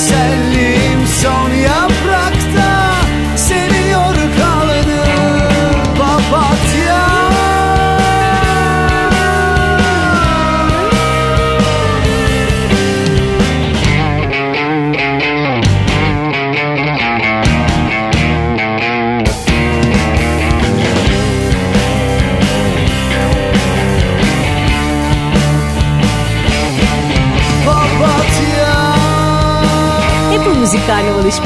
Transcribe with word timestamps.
teselli 0.00 0.59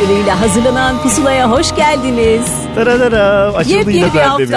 İşbirliğiyle 0.05 0.33
hazırlanan 0.33 1.03
Pusula'ya 1.03 1.51
hoş 1.51 1.75
geldiniz. 1.77 2.47
Tararara 2.75 3.53
açıldı 3.55 3.91
yine 3.91 4.11
perdemiz. 4.11 4.51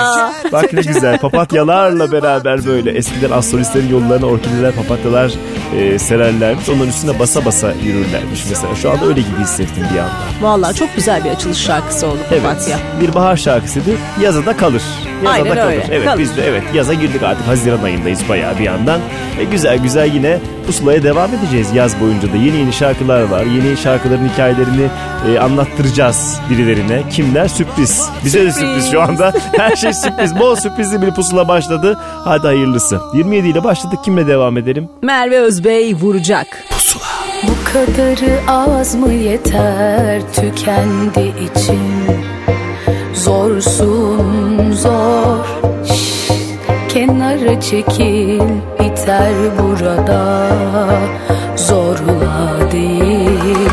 Bak 0.52 0.74
ne 0.74 0.82
güzel 0.82 1.20
papatyalarla 1.20 2.12
beraber 2.12 2.66
böyle 2.66 2.92
eskiden 2.92 3.32
astrolistlerin 3.32 3.90
yollarına 3.90 4.26
orkideler 4.26 4.72
papatyalar 4.72 5.32
e, 5.78 6.00
sererlermiş. 6.00 6.70
Onların 6.70 6.90
üstüne 6.90 7.20
basa 7.20 7.46
basa 7.46 7.74
yürürlermiş 7.84 8.44
mesela. 8.50 8.76
Şu 8.76 8.92
anda 8.92 9.06
öyle 9.06 9.22
gibi 9.22 9.40
hissettim 9.42 9.84
bir 9.94 10.00
anda. 10.00 10.12
Vallahi 10.42 10.76
çok 10.76 10.96
güzel 10.96 11.24
bir 11.24 11.30
açılış 11.30 11.58
şarkısı 11.58 12.08
oldu 12.08 12.20
Papatya. 12.30 12.80
Bir 13.02 13.14
bahar 13.14 13.38
şarkısıydı. 13.38 13.90
Yaza 14.22 14.46
da 14.46 14.58
kalır. 14.58 14.84
Yaza 15.24 15.30
Aynen 15.36 15.52
da 15.52 15.56
kalır. 15.56 15.68
öyle, 15.72 15.86
Evet 15.92 16.06
kalır. 16.06 16.20
biz 16.20 16.38
de 16.38 16.42
evet 16.48 16.64
yaza 16.74 16.94
girdik 16.94 17.24
artık. 17.24 17.48
Haziran 17.48 17.84
ayındayız 17.84 18.30
bayağı 18.30 18.60
bir 18.60 18.64
yandan. 18.64 19.00
E, 19.40 19.44
güzel 19.44 19.78
güzel 19.78 20.14
yine 20.14 20.40
pusulaya 20.68 21.04
devam 21.04 21.30
edeceğiz 21.34 21.68
yaz 21.76 22.00
boyunca 22.02 22.34
da. 22.34 22.38
Yeni 22.38 22.58
yeni 22.58 22.74
şarkılar 22.74 23.22
var. 23.24 23.44
Yeni 23.44 23.78
şarkıların 23.78 24.30
hikayelerini 24.34 24.88
e, 25.30 25.40
anlattıracağız 25.40 26.40
birilerine. 26.50 27.02
Kimler? 27.12 27.48
Sürpriz. 27.48 28.10
Bize 28.26 28.40
de 28.46 28.52
Sürpriz. 28.52 28.68
sürpriz 28.70 28.92
şu 28.92 29.02
anda. 29.02 29.34
Her 29.58 29.76
şey 29.76 29.94
sürpriz. 29.94 30.40
Bol 30.40 30.56
sürprizli 30.56 31.02
bir 31.02 31.12
pusula 31.12 31.48
başladı. 31.48 31.98
Hadi 32.24 32.48
hayırlısı. 32.48 33.00
27 33.14 33.48
ile 33.48 33.64
başladık. 33.64 34.00
Kimle 34.06 34.28
devam 34.28 34.58
edelim? 34.58 34.90
Merve 35.02 35.38
Özbey 35.40 35.96
vuracak. 35.96 36.48
Bu 37.44 37.52
kadarı 37.74 38.40
az 38.48 38.96
mı 38.96 39.14
yeter 39.14 40.22
tükendi 40.36 41.34
içim 41.44 41.80
Zorsun 43.14 44.57
zor. 44.78 45.46
Şş, 45.86 46.32
Kenara 46.90 47.62
çekil 47.62 48.42
biter 48.80 49.34
burada. 49.60 50.48
Zorla 51.56 52.72
değil. 52.72 53.70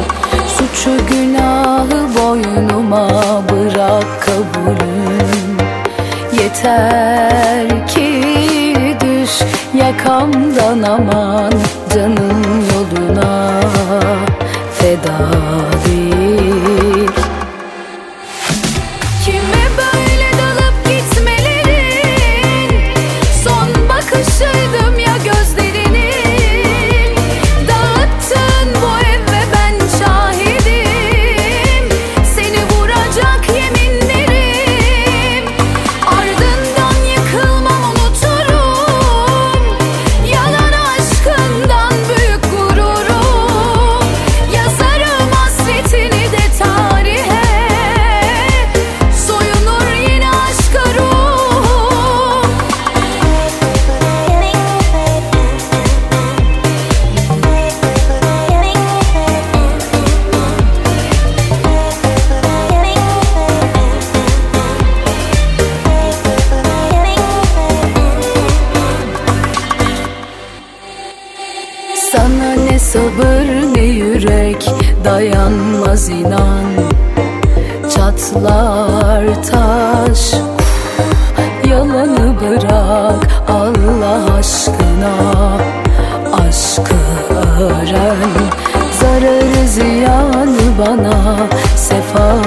Suçu 0.46 0.90
günahı 1.06 2.00
boynuma 2.18 3.08
bırak 3.50 4.04
kabulüm. 4.20 5.56
Yeter 6.42 7.86
ki 7.86 8.24
düş 9.00 9.40
yakamdan 9.74 10.82
aman 10.82 11.52
canım 11.94 12.42
yoluna 12.74 13.63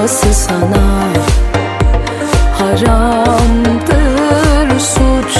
parası 0.08 0.34
sana 0.34 1.08
Haramdır 2.60 4.00
suç? 4.80 5.38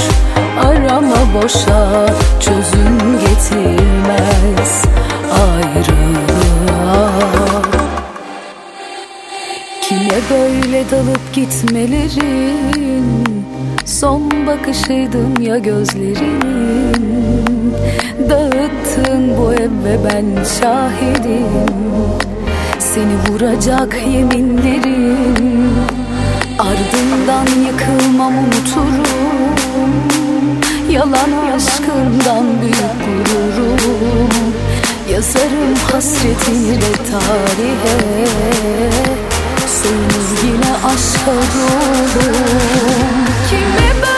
Arama 0.64 1.16
boşa 1.34 2.06
çözüm 2.40 3.18
getirmez 3.20 4.84
ayrılığa. 5.32 7.10
Kime 9.80 10.20
böyle 10.30 10.90
dalıp 10.90 11.34
gitmelerin? 11.34 13.24
Son 13.84 14.46
bakışıydım 14.46 15.42
ya 15.42 15.58
gözlerin 15.58 16.42
Dağıttın 18.30 19.36
bu 19.38 19.52
ev 19.54 19.70
ve 19.84 19.98
ben 20.04 20.44
şahidim. 20.60 21.67
Seni 22.98 23.16
vuracak 23.28 23.94
yeminlerim. 23.94 25.70
Ardından 26.58 27.46
yıkılmam 27.66 28.32
unuturum. 28.38 29.92
Yalan 30.90 31.32
aşkından 31.56 32.44
büyük 32.60 32.98
gururum. 33.04 34.28
Yazarım 35.12 35.74
hasretini 35.92 36.80
de 36.80 36.92
tarihe. 37.10 38.26
Soyunuz 39.82 40.44
yine 40.44 40.72
aşka 40.84 41.32
doğdum 41.32 42.34
Kime 43.50 43.90
ben 44.02 44.17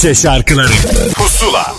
Türkçe 0.00 0.22
şarkıları 0.22 0.72
Pusula 1.14 1.74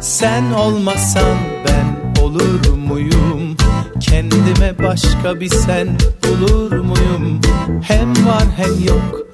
Sen 0.00 0.52
olmasan 0.52 1.38
ben 1.66 2.20
olur 2.22 2.74
muyum? 2.74 3.56
Kendime 4.00 4.78
başka 4.78 5.40
bir 5.40 5.50
sen 5.50 5.88
bulur 6.24 6.72
muyum? 6.72 7.40
Hem 7.82 8.26
var 8.26 8.44
hem 8.56 8.84
yok 8.84 9.29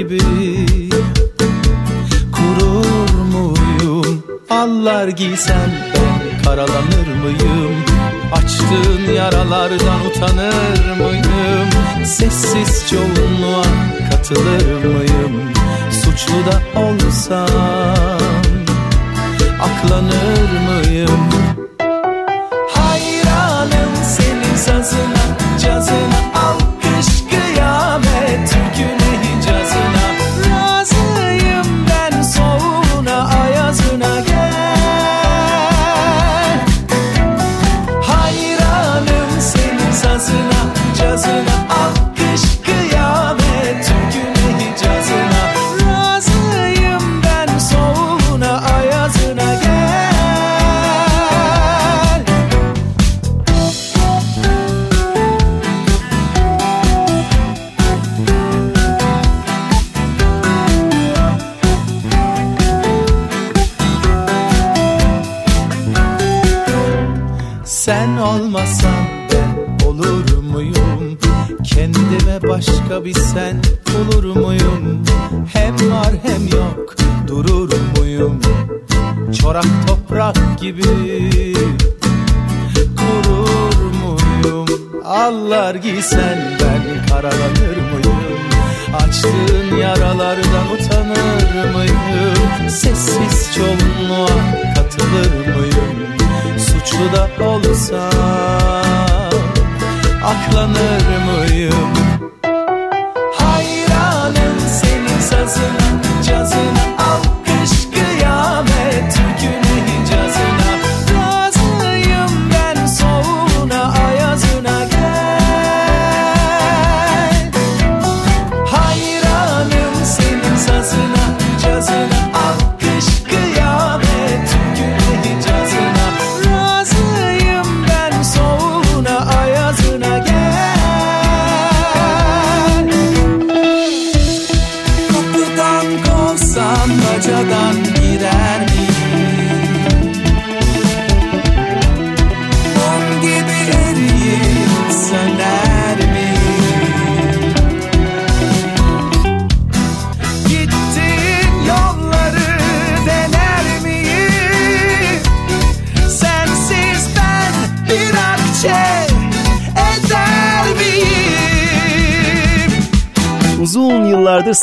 gibi 0.00 0.20
Kurur 2.32 3.10
muyum? 3.32 4.24
Allar 4.50 5.08
giysem 5.08 5.70
ben 5.94 6.42
karalanır 6.44 7.08
mıyım? 7.22 7.74
Açtığın 8.32 9.12
yaralardan 9.14 10.06
utanır 10.06 10.96
mıyım? 10.98 11.68
Sessiz 12.04 12.90
çoğunluğa 12.90 13.64
katılır 14.10 14.59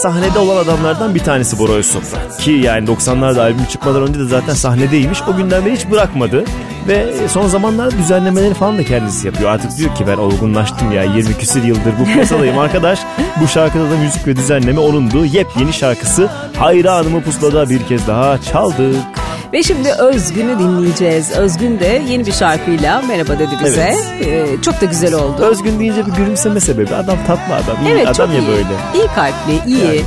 sahnede 0.07 0.39
olan 0.39 0.57
adamlardan 0.57 1.15
bir 1.15 1.19
tanesi 1.19 1.59
Bora 1.59 1.71
Öztoprak. 1.71 2.39
Ki 2.39 2.51
yani 2.51 2.89
90'larda 2.89 3.41
albüm 3.41 3.65
çıkmadan 3.65 4.01
önce 4.01 4.19
de 4.19 4.25
zaten 4.25 4.53
sahnedeymiş. 4.53 5.21
O 5.27 5.37
günden 5.37 5.65
beri 5.65 5.75
hiç 5.75 5.91
bırakmadı. 5.91 6.45
Ve 6.87 7.27
son 7.27 7.47
zamanlarda 7.47 7.97
düzenlemeleri 7.97 8.53
falan 8.53 8.77
da 8.77 8.83
kendisi 8.83 9.27
yapıyor. 9.27 9.49
Artık 9.49 9.77
diyor 9.77 9.95
ki 9.95 10.07
ben 10.07 10.17
olgunlaştım 10.17 10.91
ya 10.91 11.03
20 11.03 11.37
küsür 11.37 11.63
yıldır 11.63 11.93
bu 11.99 12.05
piyasadayım 12.05 12.57
arkadaş. 12.57 12.99
Bu 13.41 13.47
şarkıda 13.47 13.83
da 13.91 13.97
müzik 13.97 14.27
ve 14.27 14.35
düzenleme 14.35 14.79
onundu. 14.79 15.25
Yepyeni 15.25 15.73
şarkısı 15.73 16.29
Hayranımı 16.57 17.23
Pusula'da 17.23 17.69
bir 17.69 17.83
kez 17.83 18.07
daha 18.07 18.41
çaldık. 18.41 18.95
Ve 19.57 19.63
şimdi 19.63 19.89
Özgün'ü 19.91 20.59
dinleyeceğiz. 20.59 21.31
Özgün 21.31 21.79
de 21.79 22.01
yeni 22.09 22.25
bir 22.25 22.31
şarkıyla 22.31 23.01
merhaba 23.01 23.39
dedi 23.39 23.51
bize. 23.63 23.95
Evet. 24.21 24.27
Ee, 24.27 24.61
çok 24.61 24.81
da 24.81 24.85
güzel 24.85 25.13
oldu. 25.13 25.41
Özgün 25.41 25.79
deyince 25.79 26.05
bir 26.05 26.11
gülümseme 26.11 26.59
sebebi. 26.59 26.95
Adam 26.95 27.17
tatlı 27.27 27.55
adam. 27.55 27.85
iyi 27.85 27.91
evet 27.91 28.07
adam 28.07 28.31
ya 28.31 28.39
iyi. 28.39 28.47
böyle. 28.47 28.63
İyi 28.95 29.07
kalpli, 29.15 29.59
iyi. 29.67 29.85
Yani. 29.85 30.01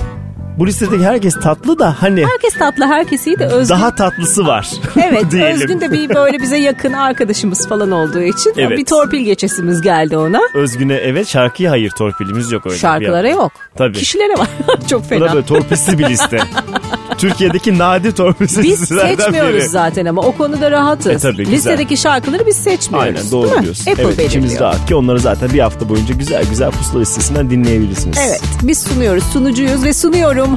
Bu 0.59 0.66
listedeki 0.66 1.04
herkes 1.04 1.35
tatlı 1.35 1.78
da 1.78 2.02
hani 2.02 2.25
Herkes 2.50 2.59
tatlı, 2.59 2.87
herkes 2.87 3.26
iyi 3.26 3.38
de 3.38 3.47
Özgün. 3.47 3.75
daha 3.76 3.95
tatlısı 3.95 4.47
var. 4.47 4.71
Evet 4.97 5.30
diyelim. 5.30 5.54
Özgün 5.61 5.80
de 5.80 5.92
bir 5.92 6.14
böyle 6.14 6.42
bize 6.42 6.57
yakın 6.57 6.92
arkadaşımız 6.92 7.69
falan 7.69 7.90
olduğu 7.90 8.21
için 8.23 8.52
Evet. 8.57 8.78
bir 8.78 8.85
torpil 8.85 9.21
geçesimiz 9.21 9.80
geldi 9.83 10.16
ona. 10.16 10.40
Özgün'e 10.54 10.95
evet 10.95 11.28
şarkıya 11.28 11.71
hayır 11.71 11.90
torpilimiz 11.90 12.52
yok 12.52 12.66
öyle. 12.66 12.78
Şarkılara 12.78 13.28
yok. 13.28 13.52
Tabii. 13.76 13.99
Kişilere 13.99 14.38
var. 14.38 14.49
Çok 14.90 15.02
Bu 15.04 15.09
fena. 15.09 15.28
da 15.30 15.35
böyle 15.35 15.47
torpilsiz 15.47 15.99
bir 15.99 16.09
liste. 16.09 16.38
Türkiye'deki 17.19 17.78
nadir 17.78 18.12
torpilsiz 18.12 18.62
Biz 18.64 18.78
seçmiyoruz 18.80 19.54
biri. 19.54 19.69
zaten 19.69 20.07
ama 20.07 20.23
o 20.23 20.33
konuda 20.37 20.71
rahatız. 20.71 21.07
E, 21.07 21.19
tabii, 21.19 21.37
güzel. 21.37 21.52
Listedeki 21.52 21.97
şarkıları 21.97 22.47
biz 22.47 22.57
seçmiyoruz. 22.57 23.09
Aynen 23.09 23.21
değil 23.23 23.33
doğru 23.33 23.57
mi? 23.57 23.62
diyorsun. 23.62 23.90
Apple 23.90 24.02
evet 24.04 24.19
içimiz 24.19 24.35
belirliyor. 24.50 24.61
rahat 24.61 24.87
ki 24.88 24.95
onları 24.95 25.21
zaten 25.21 25.52
bir 25.52 25.59
hafta 25.61 25.88
boyunca 25.88 26.14
güzel 26.14 26.45
güzel 26.50 26.71
pusula 26.71 27.00
listesinden 27.00 27.50
dinleyebilirsiniz. 27.50 28.19
Evet 28.26 28.40
biz 28.62 28.83
sunuyoruz 28.83 29.25
sunucuyuz 29.33 29.85
ve 29.85 29.92
sunuyorum 29.95 30.57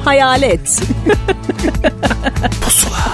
hayalet. 1.84 2.64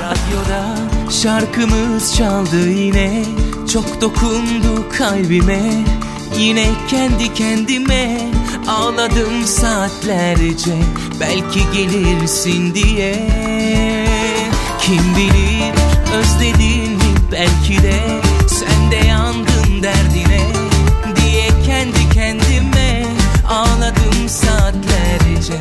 Radyoda 0.03 0.77
şarkımız 1.11 2.17
çaldı 2.17 2.71
yine. 2.71 3.25
Çok 3.73 4.01
dokundu 4.01 4.89
kalbime. 4.99 5.63
Yine 6.39 6.67
kendi 6.91 7.35
kendime 7.35 8.19
Ağladım 8.69 9.47
saatlerce. 9.47 10.77
Belki 11.21 11.61
gelirsin 11.73 12.75
diye. 12.75 13.29
Kim 14.81 15.17
bilir 15.17 15.75
özledin 16.15 16.93
mi 16.93 17.15
belki 17.33 17.83
de? 17.83 18.21
Sen 18.49 18.91
de 18.91 19.07
yandın 19.07 19.83
derdine 19.83 20.41
Diye 21.17 21.49
kendi 21.67 22.15
kendime 22.15 23.07
Ağladım 23.49 24.29
saatlerce. 24.29 25.55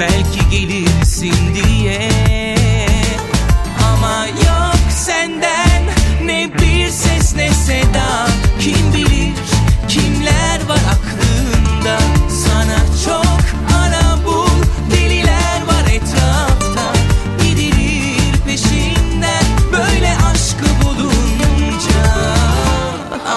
Belki 0.00 0.50
gelirsin 0.50 1.34
diye 1.54 2.10
Sana 12.28 12.78
çok 13.04 13.40
ara 13.76 14.24
bul. 14.26 14.62
Deliler 14.90 15.60
var 15.66 15.90
etrafta 15.92 16.92
Gidilir 17.42 18.40
peşinden 18.46 19.44
böyle 19.72 20.16
aşkı 20.32 20.66
bulunca. 20.84 22.06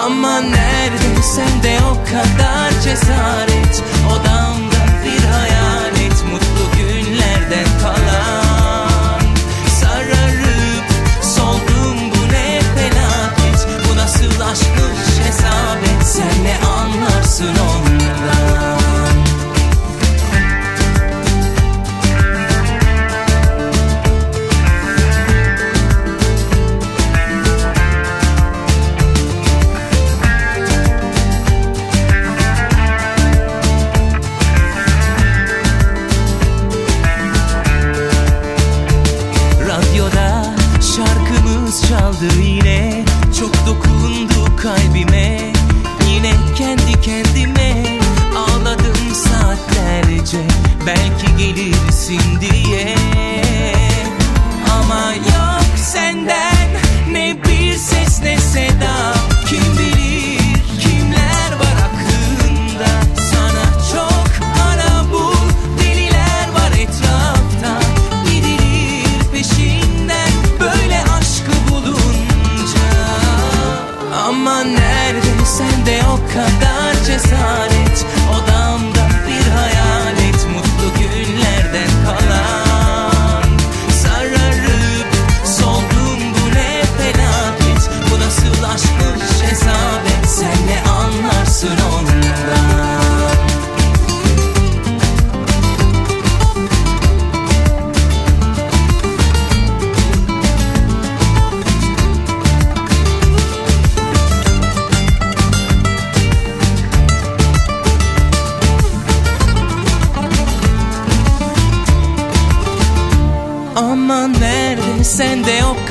Ama 0.04 0.40
nerede 0.40 1.22
sende 1.22 1.78
o 1.92 1.94
kadar 2.04 2.49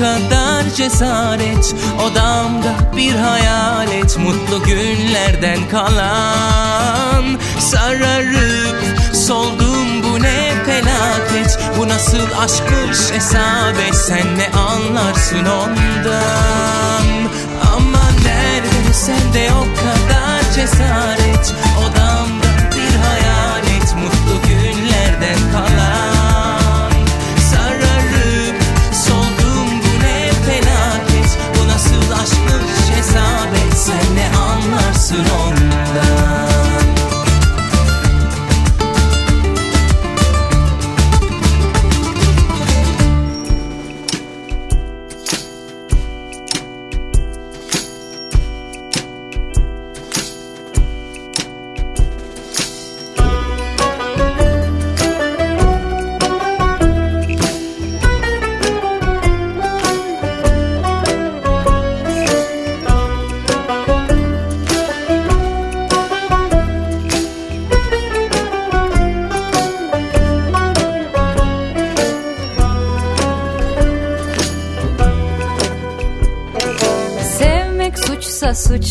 kadar 0.00 0.74
cesaret. 0.76 1.74
Odamda 2.04 2.74
bir 2.96 3.14
hayalet 3.14 4.18
Mutlu 4.18 4.62
günlerden 4.62 5.68
kalan. 5.70 7.24
Sararıp 7.58 8.84
soldum 9.14 10.02
bu 10.02 10.22
ne 10.22 10.52
felaket? 10.66 11.58
Bu 11.78 11.88
nasıl 11.88 12.26
aşkmış 12.42 13.12
hesap 13.12 13.76
et 13.88 13.94
Sen 13.94 14.38
ne 14.38 14.48
anlarsın 14.58 15.44
ondan? 15.44 17.06
Ama 17.76 18.04
nerede 18.24 18.92
sende 18.92 19.50
o 19.52 19.64
kadar 19.80 20.52
cesaret. 20.54 21.54
Odamda 21.78 21.99
anlarsın 35.10 35.34
ondan 35.46 35.59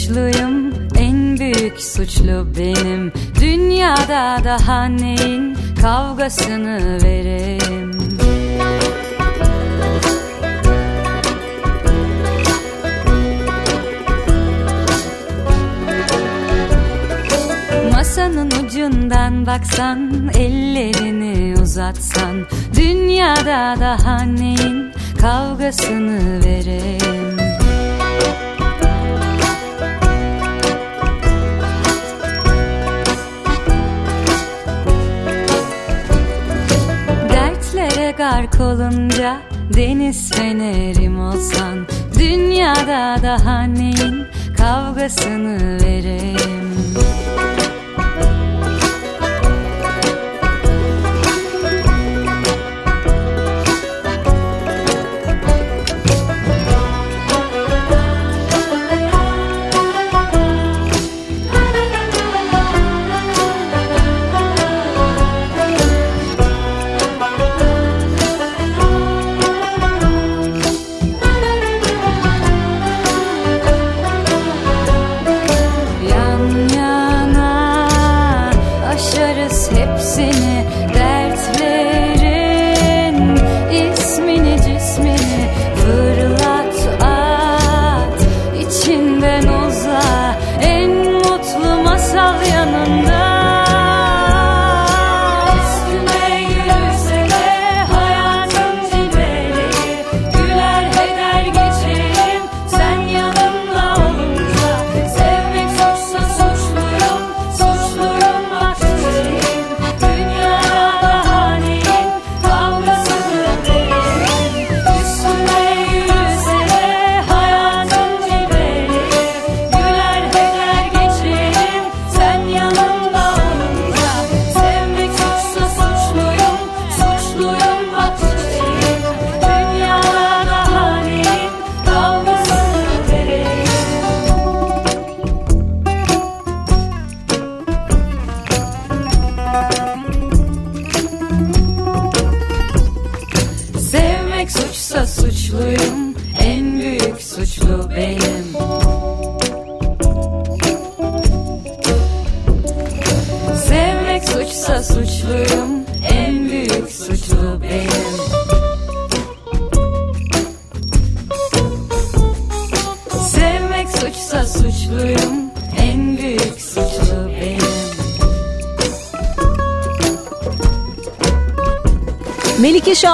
suçluyum. 0.10 0.74
En 0.96 1.40
büyük 1.40 1.82
suçlu 1.82 2.48
benim. 2.60 3.14
Dünyada 3.42 4.44
daha 4.44 4.86
neyin 4.86 5.58
kavgasını 5.82 7.04
vereyim 7.04 7.92
Masanın 17.94 18.52
ucundan 18.66 19.46
baksan 19.46 20.30
Ellerini 20.38 21.62
uzatsan 21.62 22.46
Dünyada 22.76 23.76
daha 23.80 24.24
neyin 24.24 24.92
kavgasını 25.22 26.46
vereyim 26.46 27.39
Gark 38.30 38.60
olunca 38.62 39.38
Deniz 39.78 40.32
fenerim 40.32 41.20
olsan 41.20 41.88
Dünyada 42.20 43.16
daha 43.24 43.64
neyin 43.64 44.26
kavgasını 44.58 45.78
vereyim 45.84 46.69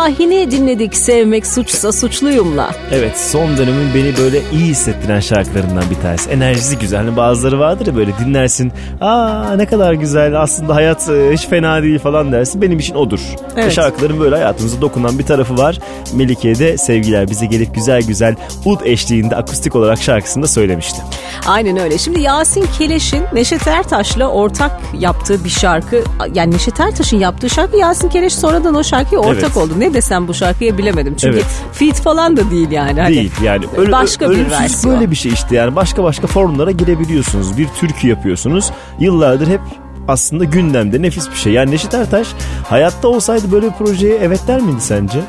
Şahin'i 0.06 0.52
dinledik 0.52 0.96
Sevmek 0.96 1.48
Suçsa 1.48 1.92
Suçluyum'la. 1.92 2.72
Evet 2.92 3.18
son 3.20 3.58
dönemin 3.58 3.94
beni 3.96 4.18
böyle 4.18 4.42
iyi 4.52 4.66
hissettiren 4.66 5.20
şarkılarından 5.20 5.84
bir 5.90 5.96
tanesi. 5.96 6.30
Enerjisi 6.30 6.80
güzel. 6.80 7.00
Hani 7.00 7.18
bazıları 7.18 7.60
vardır 7.60 7.88
ya 7.88 7.96
böyle 7.96 8.12
dinlersin. 8.20 8.72
Aa 9.02 9.56
ne 9.56 9.66
kadar 9.66 9.94
güzel 9.94 10.42
aslında 10.42 10.76
hayat 10.76 11.10
e, 11.10 11.34
hiç 11.34 11.48
fena 11.48 11.84
değil 11.84 12.00
falan 12.00 12.32
dersin. 12.32 12.62
Benim 12.62 12.80
için 12.80 12.96
odur. 12.96 13.20
Evet. 13.56 13.66
Ve 13.66 13.72
şarkıların 13.72 14.20
böyle 14.20 14.36
hayatımıza 14.36 14.82
dokunan 14.82 15.20
bir 15.20 15.26
tarafı 15.26 15.58
var. 15.58 15.80
Melike'ye 16.14 16.60
de 16.60 16.78
sevgiler 16.78 17.30
bize 17.30 17.46
gelip 17.46 17.76
güzel 17.76 18.02
güzel 18.02 18.36
ud 18.66 18.80
eşliğinde 18.84 19.36
akustik 19.36 19.76
olarak 19.76 20.02
şarkısını 20.02 20.44
da 20.44 20.48
söylemişti. 20.48 21.02
Aynen 21.48 21.78
öyle. 21.78 21.98
Şimdi 21.98 22.22
Yasin 22.22 22.66
Keleş'in 22.78 23.24
Neşet 23.34 23.68
Ertaş'la 23.68 24.28
ortak 24.28 24.72
yaptığı 25.00 25.44
bir 25.44 25.50
şarkı. 25.50 26.04
Yani 26.34 26.54
Neşet 26.54 26.80
Ertaş'ın 26.80 27.18
yaptığı 27.18 27.50
şarkı 27.50 27.78
Yasin 27.78 28.10
Keleş 28.10 28.36
sonradan 28.36 28.76
o 28.76 28.84
şarkıya 28.84 29.22
ortak 29.22 29.44
Evet. 29.44 29.58
oldu. 29.58 29.74
Ne 29.78 29.94
desem 29.94 30.28
bu 30.28 30.34
şarkıya 30.34 30.78
bilemedim. 30.78 31.16
Çünkü 31.16 31.36
Evet. 31.36 31.46
feat 31.74 32.02
falan 32.02 32.38
da 32.38 32.52
değil 32.52 32.72
yani. 32.72 33.02
Hani 33.02 33.16
Değil 33.16 33.32
yani. 33.44 33.66
Öyle, 33.78 33.92
başka 33.92 34.30
bir 34.32 34.50
versiyon. 34.52 34.96
böyle 34.96 35.12
bir 35.12 35.16
şey 35.16 35.32
işte 35.32 35.56
yani. 35.56 35.76
Başka 35.76 36.04
başka 36.04 36.28
formlara 36.28 36.72
girebiliyorsunuz. 36.72 37.58
Bir 37.58 37.68
türkü 37.68 38.08
yapıyorsunuz. 38.08 38.72
Yıllardır 39.00 39.48
hep 39.48 39.62
aslında 40.08 40.44
gündemde 40.44 41.02
nefis 41.02 41.30
bir 41.32 41.36
şey. 41.36 41.54
Yani 41.54 41.72
Neşet 41.72 41.94
Ertaş 41.94 42.28
hayatta 42.70 43.08
olsaydı 43.08 43.52
böyle 43.52 43.68
bir 43.68 43.72
projeye 43.74 44.16
evet 44.22 44.40
der 44.48 44.62
miydi 44.62 44.82
sence? 44.82 45.20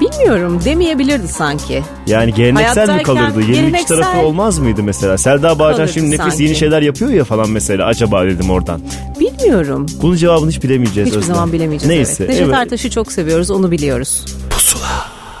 Bilmiyorum 0.00 0.60
demeyebilirdi 0.64 1.28
sanki. 1.28 1.82
Yani 2.06 2.34
geleneksel 2.34 2.94
mi 2.96 3.02
kalırdı? 3.02 3.40
Yenilikçi 3.40 3.60
geleneksel 3.62 4.02
tarafı 4.02 4.18
olmaz 4.26 4.58
mıydı 4.58 4.82
mesela? 4.82 5.18
Selda 5.18 5.58
Bağcan 5.58 5.86
şimdi 5.86 6.06
nefis 6.10 6.20
sanki. 6.20 6.42
yeni 6.42 6.54
şeyler 6.56 6.82
yapıyor 6.82 7.10
ya 7.10 7.24
falan 7.24 7.50
mesela. 7.50 7.86
Acaba 7.86 8.24
dedim 8.24 8.50
oradan. 8.50 8.80
Bilmiyorum. 9.20 9.86
Bunun 10.02 10.16
cevabını 10.16 10.50
hiç 10.50 10.62
bilemeyeceğiz. 10.62 11.08
Hiçbir 11.08 11.18
Özlem. 11.20 11.34
zaman 11.34 11.52
bilemeyeceğiz. 11.52 11.96
Neyse. 11.96 12.24
evet. 12.24 12.28
Neşet 12.28 12.44
evet. 12.46 12.54
Ertaş'ı 12.54 12.90
çok 12.90 13.12
seviyoruz 13.12 13.50
onu 13.50 13.70
biliyoruz. 13.70 14.24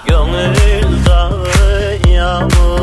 Gönül 0.08 1.06
dağı 1.06 1.46
yağmur 2.14 2.75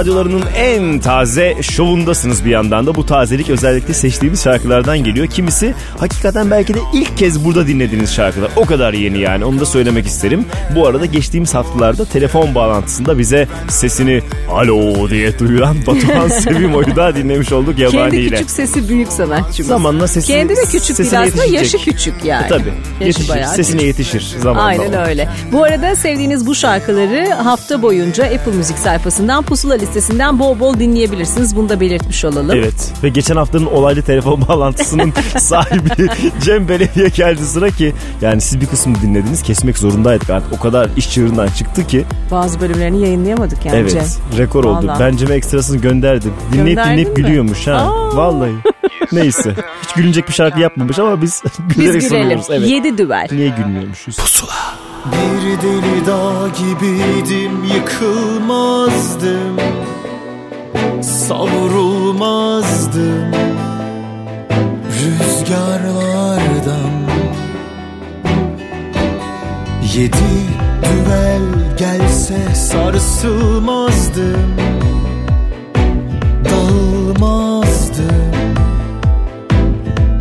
radyolarının 0.00 0.42
en 0.56 0.98
taze 0.98 1.56
şovundasınız 1.62 2.44
bir 2.44 2.50
yandan 2.50 2.86
da. 2.86 2.94
Bu 2.94 3.06
tazelik 3.06 3.50
özellikle 3.50 3.94
seçtiğimiz 3.94 4.44
şarkılardan 4.44 4.98
geliyor. 4.98 5.26
Kimisi 5.26 5.74
hakikaten 5.98 6.50
belki 6.50 6.74
de 6.74 6.78
ilk 6.94 7.16
kez 7.16 7.44
burada 7.44 7.66
dinlediğiniz 7.66 8.14
şarkılar. 8.14 8.50
O 8.56 8.64
kadar 8.64 8.92
yeni 8.92 9.18
yani 9.18 9.44
onu 9.44 9.60
da 9.60 9.66
söylemek 9.66 10.06
isterim. 10.06 10.44
Bu 10.76 10.86
arada 10.86 11.06
geçtiğimiz 11.06 11.54
haftalarda 11.54 12.04
telefon 12.04 12.54
bağlantısında 12.54 13.18
bize 13.18 13.48
sesini 13.68 14.22
alo 14.52 15.10
diye 15.10 15.38
duyuran 15.38 15.76
Batuhan 15.86 16.28
Sevimo'yu 16.28 16.96
da 16.96 17.14
dinlemiş 17.16 17.52
olduk 17.52 17.76
Kendi 17.76 17.96
yabaniyle. 17.96 18.30
küçük 18.36 18.50
sesi 18.50 18.88
büyük 18.88 19.12
sanatçımız. 19.12 19.68
Zamanla 19.68 20.08
sesi, 20.08 20.26
Kendi 20.26 20.56
de 20.56 20.60
küçük 20.72 20.98
değil 20.98 21.20
aslında 21.20 21.44
yaşı 21.44 21.78
küçük 21.78 22.24
yani. 22.24 22.44
E, 22.46 22.48
Tabii 22.48 22.62
Yaşı 23.00 23.04
yetişir. 23.06 23.28
bayağı 23.28 23.54
Sesine 23.54 23.76
küçük. 23.80 23.86
yetişir 23.98 24.36
zamanla. 24.42 24.62
Aynen 24.62 24.92
o. 24.92 25.06
öyle. 25.06 25.28
Bu 25.52 25.64
arada 25.64 25.96
sevdiğiniz 25.96 26.46
bu 26.46 26.54
şarkıları 26.54 27.28
hafta 27.34 27.82
boyunca 27.82 28.24
Apple 28.24 28.52
Müzik 28.52 28.78
sayfasından 28.78 29.42
Pusula 29.44 29.74
listesinden 29.74 30.38
bol 30.38 30.60
bol 30.60 30.78
dinleyebilirsiniz. 30.78 31.56
Bunu 31.56 31.68
da 31.68 31.80
belirtmiş 31.80 32.24
olalım. 32.24 32.50
Evet 32.58 32.92
ve 33.02 33.08
geçen 33.08 33.36
haftanın 33.36 33.66
olaylı 33.66 34.02
telefon 34.02 34.42
bağlantısının 34.48 35.12
sahibi 35.38 35.90
Cem 36.44 36.68
Belediye 36.68 37.08
geldi 37.08 37.46
sıra 37.46 37.70
ki 37.70 37.92
yani 38.22 38.40
siz 38.40 38.60
bir 38.60 38.66
kısmını 38.66 39.02
dinlediniz 39.02 39.42
kesmek 39.42 39.78
zorundaydık 39.78 40.30
artık 40.30 40.52
o 40.52 40.58
kadar 40.62 40.90
iş 40.96 41.10
çığırından 41.12 41.48
çıktı 41.48 41.86
ki 41.86 42.04
Bazı 42.30 42.60
bölümlerini 42.60 43.02
yayınlayamadık 43.02 43.66
yani 43.66 43.76
evet 43.78 43.90
Cem. 43.92 44.04
Rekor 44.40 44.64
oldu. 44.64 44.86
Vallahi. 44.86 45.00
Ben 45.00 45.16
Cem'e 45.16 45.34
ekstrasını 45.34 45.80
gönderdim. 45.80 46.32
Dinleyip 46.52 46.68
Gönderdin 46.76 46.90
dinleyip 46.92 47.08
mi? 47.08 47.14
gülüyormuş 47.24 47.66
ha. 47.66 47.72
Aa. 47.72 48.16
Vallahi. 48.16 48.52
Neyse. 49.12 49.54
Hiç 49.82 49.92
gülünecek 49.92 50.28
bir 50.28 50.32
şarkı 50.32 50.60
yapmamış 50.60 50.98
ama 50.98 51.22
biz 51.22 51.42
Biz 51.58 51.76
gülerek 51.76 52.00
gülelim. 52.00 52.08
sunuyoruz. 52.22 52.46
Evet. 52.50 52.68
Yedi 52.68 52.98
düvel. 52.98 53.28
Niye 53.32 53.48
gülmüyormuşuz? 53.48 54.16
Bir 55.06 55.62
deli 55.62 56.06
dağ 56.06 56.32
gibiydim 56.58 57.64
yıkılmazdım 57.64 59.56
Savrulmazdım 61.02 63.30
Rüzgarlardan 65.00 66.99
Yedi 69.94 70.16
düvel 70.82 71.42
gelse 71.78 72.54
sarsılmazdım 72.54 74.56
Dağılmazdım 76.44 78.06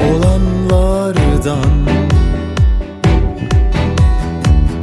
olanlardan. 0.02 1.88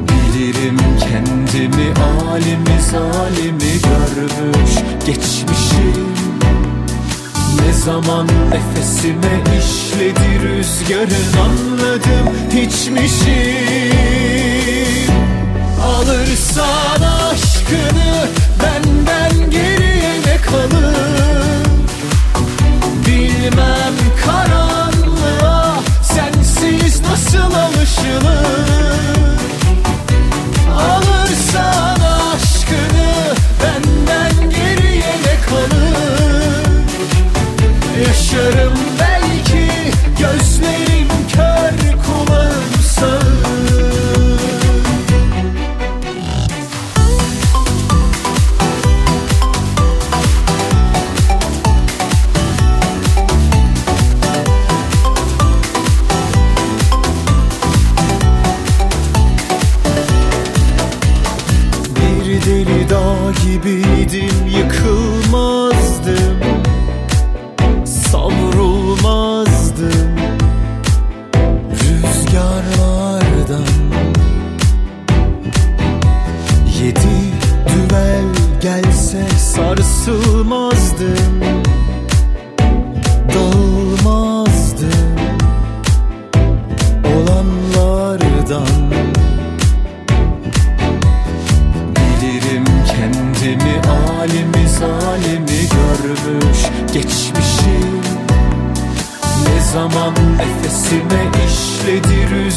Bilirim 0.08 0.78
kendimi 1.00 1.92
alimi 2.30 2.80
zalimi 2.90 3.72
görmüş 3.82 4.74
geçmişim. 5.06 6.06
Ne 7.60 7.72
zaman 7.72 8.26
nefesime 8.26 9.42
işledi 9.58 10.40
rüzgarın 10.42 11.32
anladım 11.44 12.26
hiçmişim. 12.52 14.45
Alırsan 15.96 17.02
aşkını 17.02 18.28
benden 18.62 19.50
geriye 19.50 20.20
ne 20.26 20.36
kalır? 20.40 21.66
Bilmem 23.06 23.94
karanlığa 24.26 25.80
sensiz 26.02 27.00
nasıl 27.00 27.54
alışılır? 27.54 28.66
Alırsan 30.78 32.00
aşkını 32.00 33.34
benden 33.62 34.50
geriye 34.50 35.14
ne 35.24 35.40
kalır? 35.50 36.66
Yaşarım 38.06 38.95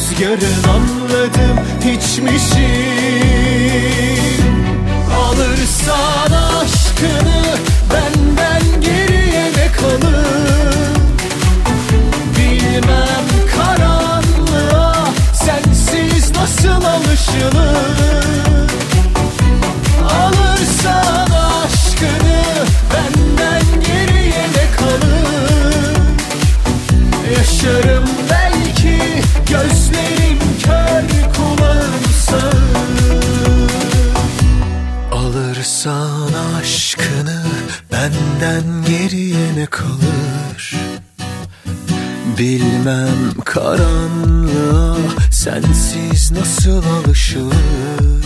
rüzgarın 0.10 0.64
anladım 0.64 1.60
hiçmişim 1.86 2.60
Alırsan 5.16 6.32
aşkını 6.32 7.39
ne 39.60 39.66
kalır? 39.66 40.76
Bilmem 42.38 43.32
karanlığa 43.46 44.98
sensiz 45.32 46.32
nasıl 46.32 46.84
alışılır 46.84 48.19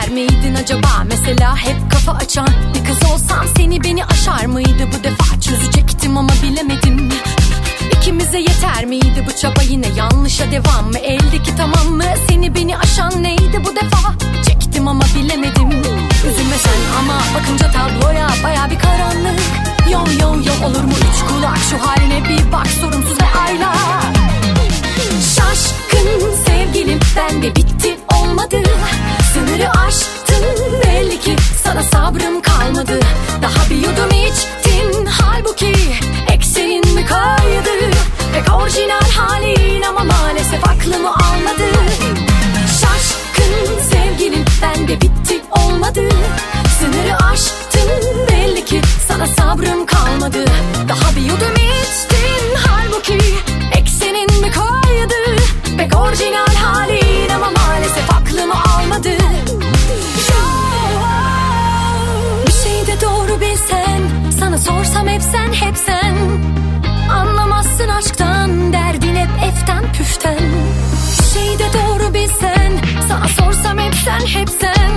ister 0.00 0.14
miydin 0.14 0.54
acaba? 0.54 1.04
Mesela 1.08 1.56
hep 1.56 1.90
kafa 1.90 2.12
açan 2.12 2.48
bir 2.74 2.84
kız 2.84 3.10
olsam 3.12 3.46
Seni 3.56 3.84
beni 3.84 4.04
aşar 4.04 4.46
mıydı? 4.46 4.88
Bu 4.88 5.04
defa 5.04 5.40
Çözecektim 5.40 6.16
ama 6.16 6.30
bilemedim. 6.42 7.08
İkimize 7.96 8.38
yeter 8.38 8.84
miydi 8.84 9.26
bu 9.26 9.36
çaba? 9.36 9.62
Yine 9.62 9.86
yanlışa 9.96 10.44
devam 10.52 10.90
mı? 10.90 10.98
Eldeki 10.98 11.56
tamam 11.56 11.86
mı? 11.86 12.04
Seni 12.28 12.54
beni 12.54 12.78
aşan 12.78 13.22
neydi 13.22 13.62
bu 13.64 13.76
defa? 13.76 14.14
Çektim 14.46 14.88
ama 14.88 15.04
bilemedim. 15.16 15.70
Üzülme 16.28 16.56
sen 16.62 16.98
ama 16.98 17.20
bakınca 17.34 17.70
tabloya 17.70 18.28
baya 18.44 18.70
bir 18.70 18.78
karanlık. 18.78 19.40
Yo 19.92 20.00
yo 20.20 20.34
yo 20.34 20.66
olur 20.66 20.84
mu? 20.84 20.92
Üç 20.92 21.28
kulak 21.28 21.58
şu 21.70 21.86
haline 21.86 22.28
bir 22.28 22.52
bak 22.52 22.66
sorumsuz 22.66 23.20
ve 23.20 23.40
aylak. 23.46 24.19
Şaşkın 25.40 26.34
sevgilim 26.46 27.00
ben 27.16 27.42
de 27.42 27.56
bitti 27.56 27.96
olmadı. 28.16 28.56
Sınırı 29.32 29.70
aştın 29.70 30.44
belli 30.84 31.20
ki 31.20 31.36
sana 31.64 31.82
sabrım 31.82 32.42
kalmadı. 32.42 33.00
Daha 33.42 33.70
bir 33.70 33.76
yudum 33.76 34.10
içtin 34.10 35.06
halbuki 35.06 35.72
eksenin 36.32 36.94
mi 36.94 37.06
kaydı? 37.06 37.70
Pek 38.34 38.54
orijinal 38.54 39.10
halin 39.16 39.82
ama 39.82 40.04
maalesef 40.04 40.68
aklımı 40.68 41.08
almadı. 41.14 41.68
Şaşkın 42.80 43.80
sevgilim 43.90 44.44
ben 44.62 44.88
de 44.88 45.00
bitti 45.00 45.40
olmadı. 45.50 46.00
Sınırı 46.80 47.16
aştın 47.32 47.90
belli 48.28 48.64
ki 48.64 48.80
sana 49.08 49.26
sabrım 49.26 49.86
kalmadı. 49.86 50.44
Daha 50.88 51.16
bir 51.16 51.20
yudum 51.20 51.54
içtin 51.54 52.54
halbuki 52.66 53.18
Pek 55.80 55.96
orijinal 55.96 56.54
halin 56.54 57.28
ama 57.28 57.50
maalesef 57.50 58.10
aklımı 58.14 58.54
almadı. 58.54 59.10
Bir 62.46 62.52
şey 62.52 62.86
de 62.86 63.00
doğru 63.00 63.40
bilsen 63.40 64.00
Sana 64.40 64.58
sorsam 64.58 65.08
hep 65.08 65.22
sen 65.22 65.52
hep 65.52 65.76
sen. 65.76 66.16
Anlamazsın 67.10 67.88
aşktan 67.88 68.72
Derdin 68.72 69.16
hep 69.16 69.28
eften 69.44 69.92
püften. 69.92 70.38
Bir 71.18 71.40
şey 71.40 71.58
de 71.58 71.64
doğru 71.72 72.14
bilsen 72.14 72.72
Sana 73.08 73.28
sorsam 73.28 73.78
hep 73.78 73.94
sen 73.94 74.26
hep 74.26 74.48
sen 74.60 74.90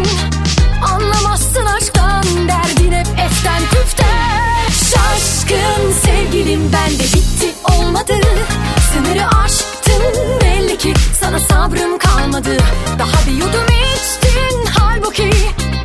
sana 11.33 11.39
sabrım 11.39 11.97
kalmadı. 11.97 12.57
Daha 12.99 13.27
bir 13.27 13.31
yudum 13.31 13.65
içtin. 13.95 14.65
Halbuki 14.79 15.29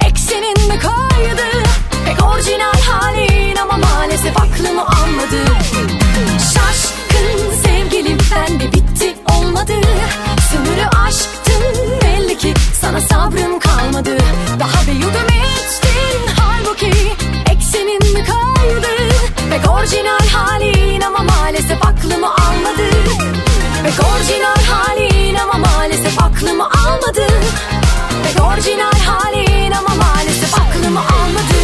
eksenin 0.07 0.69
mi 0.69 0.79
kaydı? 0.79 1.49
Pek 2.07 2.25
orijinal 2.25 2.81
halin 2.89 3.57
ama 3.57 3.77
maalesef 3.77 4.37
aklımı 4.37 4.83
almadı. 4.83 5.45
Şaşkın 6.55 7.63
sevgilim 7.65 8.19
ben 8.35 8.61
de 8.61 8.73
bitti 8.73 9.17
olmadı. 9.37 9.73
Sınırı 10.51 10.89
aştın 11.07 12.01
belli 12.03 12.39
ki 12.39 12.55
sana 12.81 13.01
sabrım 13.01 13.59
kalmadı. 13.59 14.19
Daha 14.61 14.87
bir 14.87 14.93
yudum 14.93 15.29
içtin. 15.29 16.35
Halbuki 16.41 16.93
eksenin 17.51 18.13
mi 18.15 18.25
kaydı? 18.25 18.89
Pek 19.51 19.71
orijinal 19.71 20.27
halin 20.33 21.01
ama 21.01 21.19
maalesef 21.19 21.87
aklımı 21.87 22.27
almadı. 22.35 22.89
Pek 23.85 23.95
orijinal 24.13 24.58
almadı 27.09 27.27
Pek 28.25 28.43
orijinal 28.45 28.93
halin 29.07 29.73
ama 29.73 29.95
maalesef 29.95 30.55
aklımı 30.55 31.01
almadı 31.01 31.55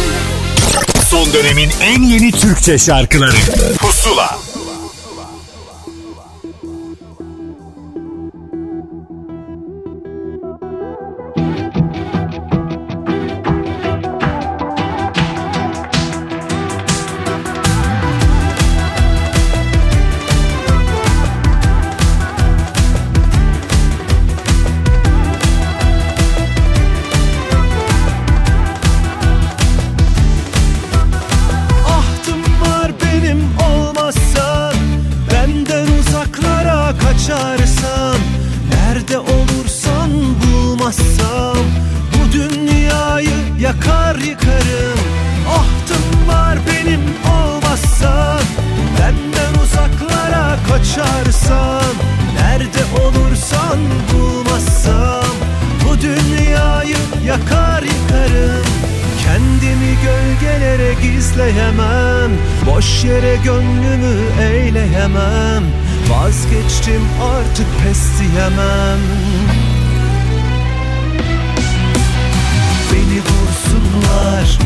Son 1.09 1.33
dönemin 1.33 1.69
en 1.81 2.01
yeni 2.03 2.31
Türkçe 2.31 2.77
şarkıları. 2.77 3.35
Pusula 3.79 4.37
gölgelere 60.05 60.93
gizleyemem. 60.93 62.31
Boş 62.65 63.03
yere 63.03 63.35
gönlümü 63.35 64.15
eyleyemem. 64.41 65.63
Vazgeçtim 66.09 67.01
artık 67.23 67.67
pes 67.83 67.99
diyemem. 68.19 68.99
Beni 72.91 73.19
vursunlar. 73.19 74.59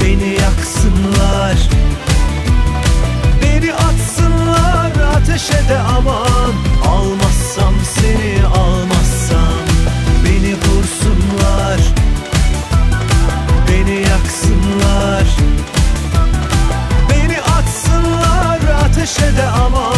Beni 0.00 0.28
yaksınlar. 0.28 1.68
Beni 3.42 3.74
atsınlar 3.74 4.92
ateşe 5.16 5.68
de 5.68 5.78
aman. 5.78 6.52
Almazsam 6.88 7.74
seni 7.94 8.46
almazsam 8.46 9.03
de 19.32 19.42
aman 19.42 19.93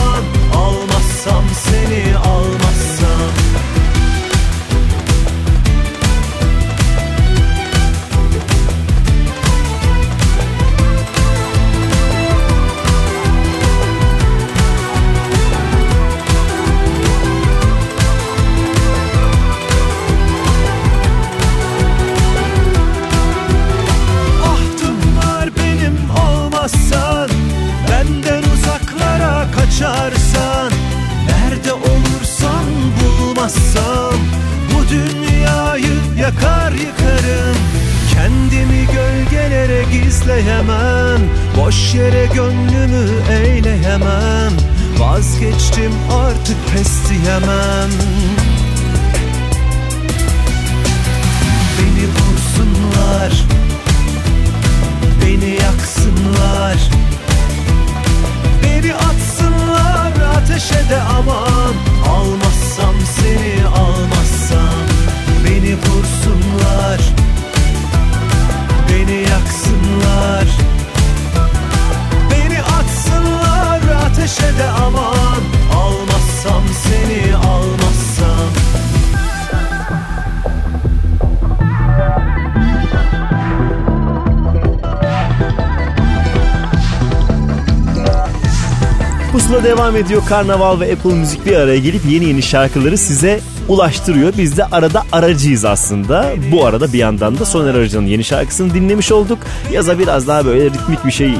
ediyor. 89.96 90.22
Karnaval 90.28 90.80
ve 90.80 90.92
Apple 90.92 91.14
Müzik 91.14 91.46
bir 91.46 91.56
araya 91.56 91.78
gelip 91.78 92.00
yeni 92.08 92.24
yeni 92.24 92.42
şarkıları 92.42 92.98
size 92.98 93.40
ulaştırıyor. 93.68 94.32
Biz 94.38 94.56
de 94.56 94.64
arada 94.64 95.02
aracıyız 95.12 95.64
aslında. 95.64 96.32
Bu 96.52 96.66
arada 96.66 96.92
bir 96.92 96.98
yandan 96.98 97.38
da 97.38 97.44
Soner 97.44 97.74
Arıcan'ın 97.74 98.06
yeni 98.06 98.24
şarkısını 98.24 98.74
dinlemiş 98.74 99.12
olduk. 99.12 99.38
Yaza 99.72 99.98
biraz 99.98 100.28
daha 100.28 100.46
böyle 100.46 100.64
ritmik 100.64 101.04
bir 101.04 101.10
şey 101.10 101.34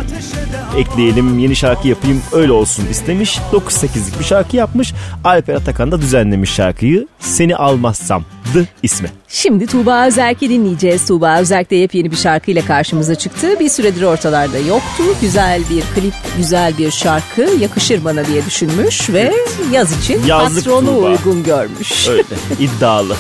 ekleyelim, 0.76 1.38
yeni 1.38 1.56
şarkı 1.56 1.88
yapayım 1.88 2.22
öyle 2.32 2.52
olsun 2.52 2.86
istemiş. 2.90 3.38
9-8'lik 3.52 4.18
bir 4.18 4.24
şarkı 4.24 4.56
yapmış. 4.56 4.94
Alper 5.24 5.54
Atakan 5.54 5.92
da 5.92 6.00
düzenlemiş 6.00 6.50
şarkıyı. 6.50 7.08
Seni 7.18 7.56
almazsam 7.56 8.24
dı 8.56 8.68
ismi. 8.82 9.08
Şimdi 9.28 9.66
Tuğba 9.66 10.06
Özerk'i 10.06 10.50
dinleyeceğiz. 10.50 11.06
Tuğba 11.06 11.38
Özerk 11.38 11.70
de 11.70 11.76
yepyeni 11.76 12.10
bir 12.10 12.16
şarkıyla 12.16 12.64
karşımıza 12.66 13.14
çıktı. 13.14 13.60
Bir 13.60 13.68
süredir 13.68 14.02
ortalarda 14.02 14.58
yoktu. 14.58 15.02
Güzel 15.20 15.62
bir 15.70 15.82
klip, 16.00 16.14
güzel 16.36 16.78
bir 16.78 16.90
şarkı 16.90 17.40
yakışır 17.60 18.04
bana 18.04 18.26
diye 18.26 18.46
düşünmüş 18.46 19.10
ve 19.10 19.32
yaz 19.72 19.98
için 20.02 20.26
Yazlık 20.26 20.64
patronu 20.64 20.86
Tuğba. 20.86 21.06
uygun 21.06 21.42
görmüş. 21.44 22.08
Öyle 22.08 22.22
iddialı. 22.58 23.16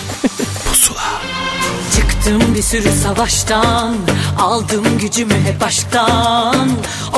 Çıktım 1.96 2.42
bir 2.56 2.62
sürü 2.62 2.92
savaştan 2.92 3.94
Aldım 4.38 4.84
gücümü 5.00 5.34
hep 5.34 5.62
aşktan 5.62 6.70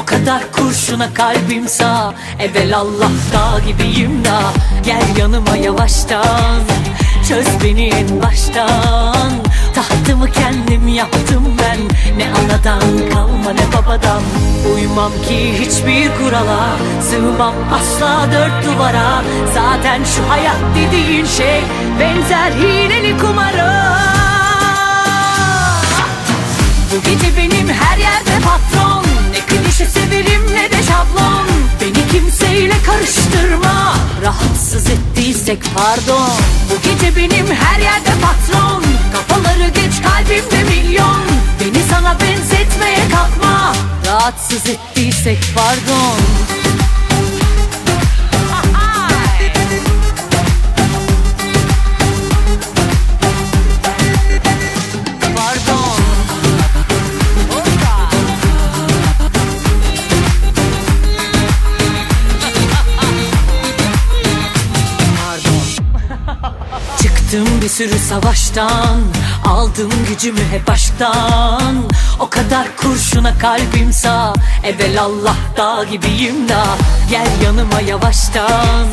O 0.03 0.05
kadar 0.05 0.53
kurşuna 0.53 1.15
kalbim 1.15 1.69
sağ 1.69 2.15
Evvel 2.41 2.77
Allah 2.77 3.11
dağ 3.33 3.61
gibiyim 3.67 4.25
da 4.25 4.41
Gel 4.85 5.03
yanıma 5.19 5.57
yavaştan 5.57 6.61
Çöz 7.29 7.47
beni 7.65 7.89
en 7.89 8.23
baştan. 8.23 9.31
Tahtımı 9.75 10.33
kendim 10.33 10.89
yaptım 10.89 11.45
ben. 11.59 11.79
Ne 12.19 12.27
anadan 12.33 13.11
kalma 13.13 13.51
ne 13.51 13.73
babadan. 13.77 14.23
Uymam 14.75 15.13
ki 15.29 15.53
hiçbir 15.61 16.11
kurala. 16.19 16.77
Sığmam 17.11 17.55
asla 17.73 18.29
dört 18.33 18.65
duvara. 18.67 19.23
Zaten 19.55 20.05
şu 20.05 20.31
hayat 20.31 20.57
dediğin 20.77 21.27
şey 21.27 21.61
Benzer 22.01 22.53
hileli 22.53 23.19
kumara. 23.19 23.99
Bu 26.93 27.03
gece 27.03 27.37
benim 27.37 27.69
her 27.69 27.99
yerde 27.99 28.45
patron. 28.45 29.05
Ne 29.31 29.41
klişe 29.41 29.87
severim 29.87 30.43
ne 30.53 30.71
de 30.71 30.83
şablon. 30.83 31.47
Beni 31.81 31.98
kimseyle 32.13 32.75
karıştırma. 32.87 33.95
Rahatsız 34.23 34.87
ettiysek 34.91 35.59
pardon. 35.75 36.31
Bu 36.71 36.83
gece 36.83 37.17
benim 37.17 37.47
her 37.47 37.81
yerde 37.81 38.11
patron. 38.23 38.85
Kafaları 39.13 39.69
geç 39.69 40.03
kalbimde 40.03 40.65
milyon. 40.65 41.23
Beni 41.61 41.83
sana 41.91 42.17
benzetmeye 42.21 43.09
kalkma. 43.13 43.73
Rahatsız 44.07 44.67
ettiysek 44.67 45.39
pardon 45.55 46.58
bir 67.69 67.73
sürü 67.73 67.99
savaştan 67.99 69.01
Aldım 69.45 69.91
gücümü 70.09 70.41
hep 70.51 70.71
aşktan 70.71 71.77
O 72.21 72.29
kadar 72.29 72.77
kurşuna 72.77 73.39
kalbim 73.39 73.93
sağ 73.93 74.33
Evvel 74.65 75.03
Allah 75.03 75.37
dağ 75.57 75.85
gibiyim 75.85 76.49
da 76.49 76.65
Gel 77.11 77.27
yanıma 77.45 77.81
yavaştan. 77.81 78.87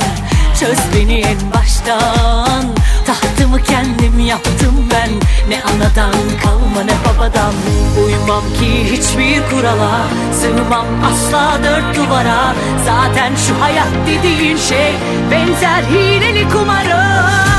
Çöz 0.60 0.78
beni 0.96 1.20
en 1.20 1.54
baştan. 1.54 2.66
Tahtımı 3.06 3.64
kendim 3.64 4.20
yaptım 4.20 4.90
ben 4.92 5.10
Ne 5.50 5.64
anadan 5.64 6.14
kalma 6.44 6.84
ne 6.84 6.94
babadan. 7.06 7.54
Uymam 8.06 8.44
ki 8.60 8.92
hiçbir 8.92 9.50
kurala 9.50 10.08
Sığmam 10.42 10.86
asla 11.06 11.60
dört 11.64 11.96
duvara. 11.96 12.56
Zaten 12.86 13.32
şu 13.48 13.62
hayat 13.62 13.94
dediğin 14.08 14.58
şey 14.58 14.94
Benzer 15.32 15.84
hileli 15.84 16.50
kumara 16.50 17.55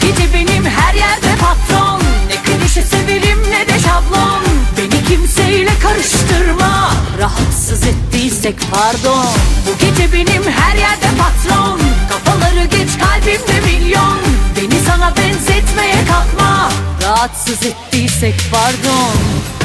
gece 0.00 0.34
benim 0.34 0.64
her 0.64 0.94
yerde 0.94 1.36
patron. 1.40 2.00
Ne 2.28 2.36
klişe 2.36 2.82
severim 2.82 3.38
ne 3.50 3.68
de 3.68 3.78
şablon. 3.78 4.42
Beni 4.78 5.04
kimseyle 5.04 5.70
karıştırma. 5.82 6.90
Rahatsız 7.18 7.82
ettiysek 7.86 8.56
pardon. 8.70 9.26
Bu 9.66 9.78
gece 9.78 10.12
benim 10.12 10.42
her 10.42 10.76
yerde 10.76 11.06
patron. 11.18 11.80
Kafaları 12.08 12.64
geç 12.64 12.90
kalbimde 12.98 13.60
milyon. 13.66 14.18
Beni 14.56 14.80
sana 14.86 15.16
benzetmeye 15.16 16.04
kalkma. 16.08 16.70
Rahatsız 17.02 17.66
ettiysek 17.66 18.34
pardon 18.52 19.59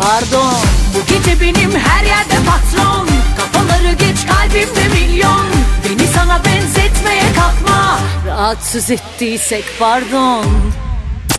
pardon. 0.00 0.54
Bu 0.94 1.14
gece 1.14 1.40
benim 1.40 1.70
her 1.78 2.04
yerde 2.04 2.34
patron. 2.46 3.08
Kafaları 3.36 3.92
geç 3.92 4.18
kalbimde 4.26 4.88
milyon. 4.94 5.46
Beni 5.84 6.06
sana 6.08 6.44
benzetmeye 6.44 7.32
kalkma. 7.36 7.98
Rahatsız 8.26 8.90
ettiysek 8.90 9.64
pardon. 9.78 10.44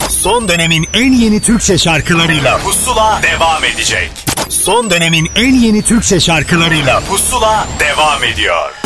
Son 0.10 0.48
dönemin 0.48 0.88
en 0.94 1.12
yeni 1.14 1.42
Türkçe 1.42 1.78
şarkılarıyla 1.78 2.58
Pusula 2.58 3.20
devam 3.24 3.64
edecek. 3.64 4.12
Son 4.50 4.90
dönemin 4.90 5.30
en 5.36 5.54
yeni 5.56 5.82
Türkçe 5.82 6.20
şarkılarıyla 6.20 7.00
Pusula 7.00 7.68
devam 7.80 8.24
ediyor. 8.24 8.81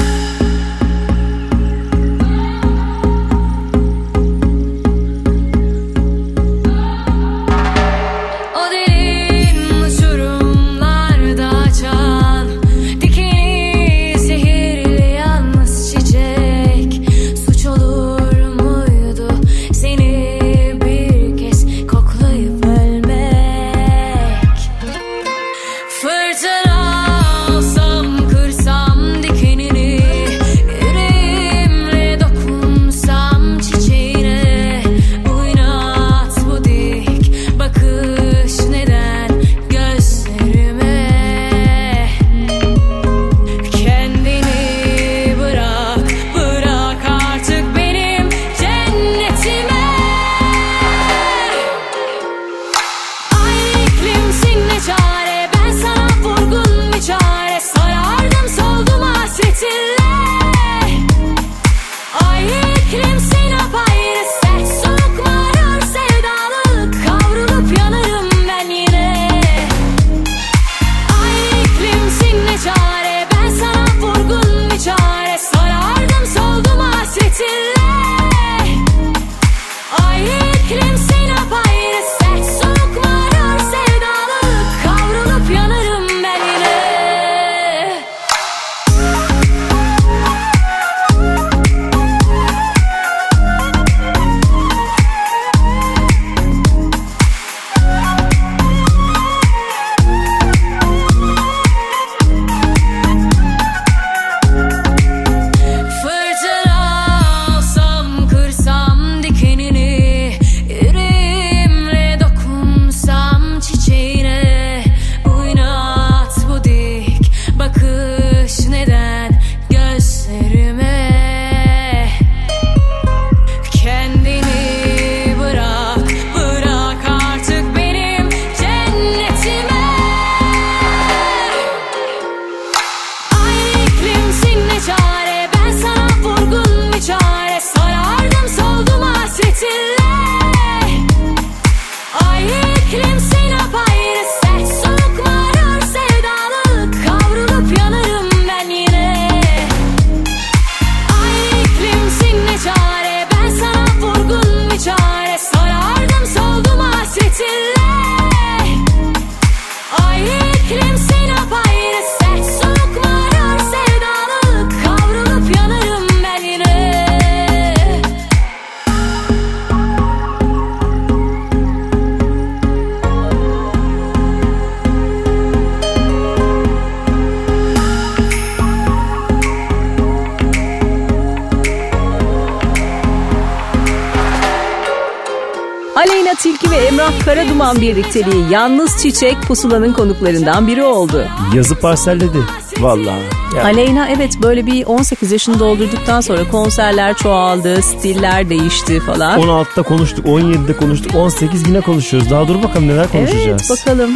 Karaduman 187.55 187.81
birlikteliği 187.81 188.45
Yalnız 188.51 188.97
Çiçek 189.01 189.41
pusulanın 189.41 189.93
konuklarından 189.93 190.67
biri 190.67 190.83
oldu. 190.83 191.25
Yazı 191.55 191.75
parselledi. 191.75 192.37
Vallahi. 192.79 193.21
Ya. 193.55 193.63
Aleyna 193.63 194.09
evet 194.09 194.33
böyle 194.43 194.65
bir 194.65 194.85
18 194.85 195.31
yaşını 195.31 195.59
doldurduktan 195.59 196.21
sonra 196.21 196.49
konserler 196.51 197.17
çoğaldı, 197.17 197.81
stiller 197.81 198.49
değişti 198.49 198.99
falan. 198.99 199.41
16'da 199.41 199.81
konuştuk, 199.81 200.25
17'de 200.25 200.77
konuştuk, 200.77 201.15
18 201.15 201.67
yine 201.67 201.81
konuşuyoruz. 201.81 202.29
Daha 202.29 202.47
dur 202.47 202.63
bakalım 202.63 202.87
neler 202.87 203.11
konuşacağız. 203.11 203.71
Evet 203.71 203.87
bakalım. 203.87 204.11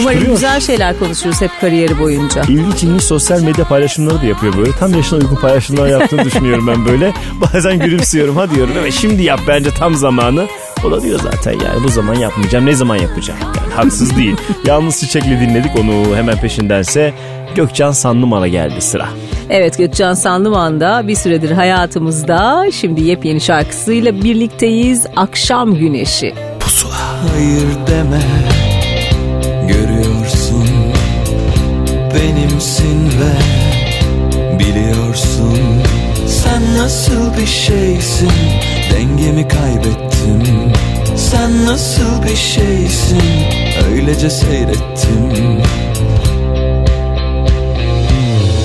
Umarım 0.00 0.24
güzel 0.24 0.60
şeyler 0.60 0.98
konuşuruz 0.98 1.40
hep 1.40 1.50
kariyeri 1.60 1.98
boyunca. 1.98 2.42
İlginç 2.42 2.82
ilginç 2.82 3.02
sosyal 3.02 3.42
medya 3.42 3.64
paylaşımları 3.64 4.22
da 4.22 4.26
yapıyor 4.26 4.56
böyle. 4.56 4.72
Tam 4.72 4.94
yaşına 4.94 5.18
uygun 5.18 5.36
paylaşımlar 5.36 5.88
yaptığını 5.88 6.24
düşünüyorum 6.24 6.66
ben 6.66 6.86
böyle. 6.86 7.14
Bazen 7.54 7.78
gülümsüyorum 7.78 8.36
ha 8.36 8.50
diyorum 8.50 8.72
evet 8.78 8.92
şimdi 8.92 9.22
yap 9.22 9.40
bence 9.48 9.70
tam 9.70 9.94
zamanı. 9.94 10.46
O 10.84 10.90
da 10.90 11.02
diyor 11.02 11.20
zaten 11.22 11.52
yani 11.52 11.84
bu 11.84 11.88
zaman 11.88 12.14
yapmayacağım 12.14 12.66
ne 12.66 12.74
zaman 12.74 12.96
yapacağım. 12.96 13.40
Yani 13.56 13.74
haksız 13.74 14.16
değil. 14.16 14.36
Yalnız 14.66 15.00
Çiçek'le 15.00 15.24
dinledik 15.40 15.70
onu 15.78 16.16
hemen 16.16 16.36
peşindense 16.36 17.14
Gökcan 17.54 17.92
Sanlımal'a 17.92 18.48
geldi 18.48 18.80
sıra. 18.80 19.08
Evet 19.50 19.78
Gökcan 19.78 20.14
Sanlıman 20.14 20.80
da 20.80 21.08
bir 21.08 21.14
süredir 21.14 21.50
hayatımızda 21.50 22.66
şimdi 22.72 23.02
yepyeni 23.02 23.40
şarkısıyla 23.40 24.22
birlikteyiz. 24.22 25.06
Akşam 25.16 25.74
Güneşi. 25.74 26.34
Hayır 27.32 27.66
deme 27.86 28.22
Görüyorsun 29.68 30.68
Benimsin 32.14 33.06
ve 33.06 33.32
Biliyorsun 34.58 35.58
Sen 36.26 36.78
nasıl 36.78 37.36
bir 37.40 37.46
şeysin 37.46 38.30
Dengemi 38.90 39.48
kaybettim. 39.48 40.72
Sen 41.16 41.66
nasıl 41.66 42.22
bir 42.22 42.36
şeysin? 42.36 43.22
Öylece 43.92 44.30
seyrettim. 44.30 45.62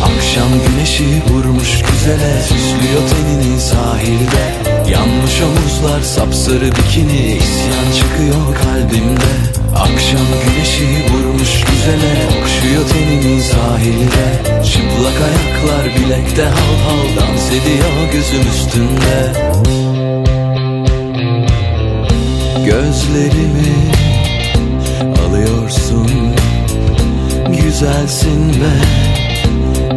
Akşam 0.04 0.50
güneşi 0.68 1.22
vurmuş 1.30 1.82
güzele 1.82 2.42
Süslüyor 2.42 3.02
tenini 3.10 3.62
sahilde. 3.62 4.44
Yanmış 4.92 5.42
omuzlar 5.42 6.02
sapsarı 6.02 6.72
bikini 6.72 7.38
isyan 7.38 7.88
çıkıyor 7.98 8.56
kalbimde. 8.64 9.34
Akşam 9.76 10.28
güneşi 10.46 10.88
vurmuş 11.14 11.64
güzele 11.64 12.14
Okşuyor 12.28 12.90
tenini 12.90 13.42
sahilde. 13.42 14.26
Çıplak 14.66 15.22
ayaklar 15.22 15.86
bilekte 15.96 16.44
hal 16.44 16.78
hal 16.86 17.16
Dans 17.18 17.48
ediyor 17.50 18.12
gözüm 18.14 18.48
üstünde 18.54 19.83
Gözlerimi 22.66 23.92
alıyorsun. 25.28 26.08
Güzelsin 27.64 28.50
ve 28.50 28.74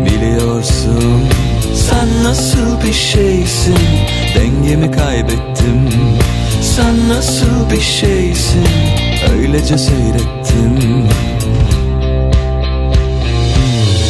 biliyorsun. 0.05 1.23
Sen 1.75 2.25
nasıl 2.25 2.83
bir 2.87 2.93
şeysin? 2.93 3.77
Dengemi 4.35 4.91
kaybettim. 4.91 5.89
Sen 6.63 7.09
nasıl 7.09 7.71
bir 7.73 7.81
şeysin? 7.81 8.65
Öylece 9.39 9.79
seyrettim. 9.79 11.05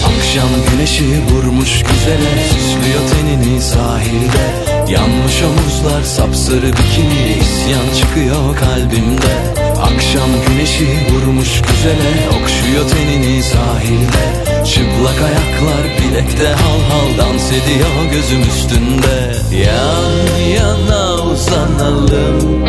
Akşam 0.07 0.49
güneşi 0.71 1.05
vurmuş 1.33 1.83
güzele 1.83 2.49
Süslüyor 2.49 3.01
tenini 3.11 3.63
sahilde 3.63 4.76
Yanmış 4.91 5.43
omuzlar 5.43 6.03
sapsarı 6.03 6.73
bikini 6.73 7.39
isyan 7.41 7.95
çıkıyor 7.99 8.57
kalbimde. 8.57 9.55
Akşam 9.83 10.31
güneşi 10.49 10.87
vurmuş 11.13 11.63
güzele 11.63 12.29
Okşuyor 12.29 12.91
tenini 12.91 13.43
sahilde. 13.43 14.45
Çıplak 14.65 15.23
ayaklar 15.23 15.85
bilekte 15.99 16.49
hal 16.49 16.81
hal 16.91 17.19
dans 17.19 17.53
ediyor 17.53 18.13
gözüm 18.13 18.43
üstünde. 18.43 19.33
Yan 19.65 20.39
yana 20.55 21.15
uzanalım. 21.23 22.65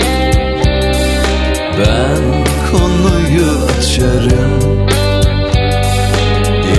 Ben 1.80 2.46
konuyu 2.72 3.68
açarım. 3.80 4.88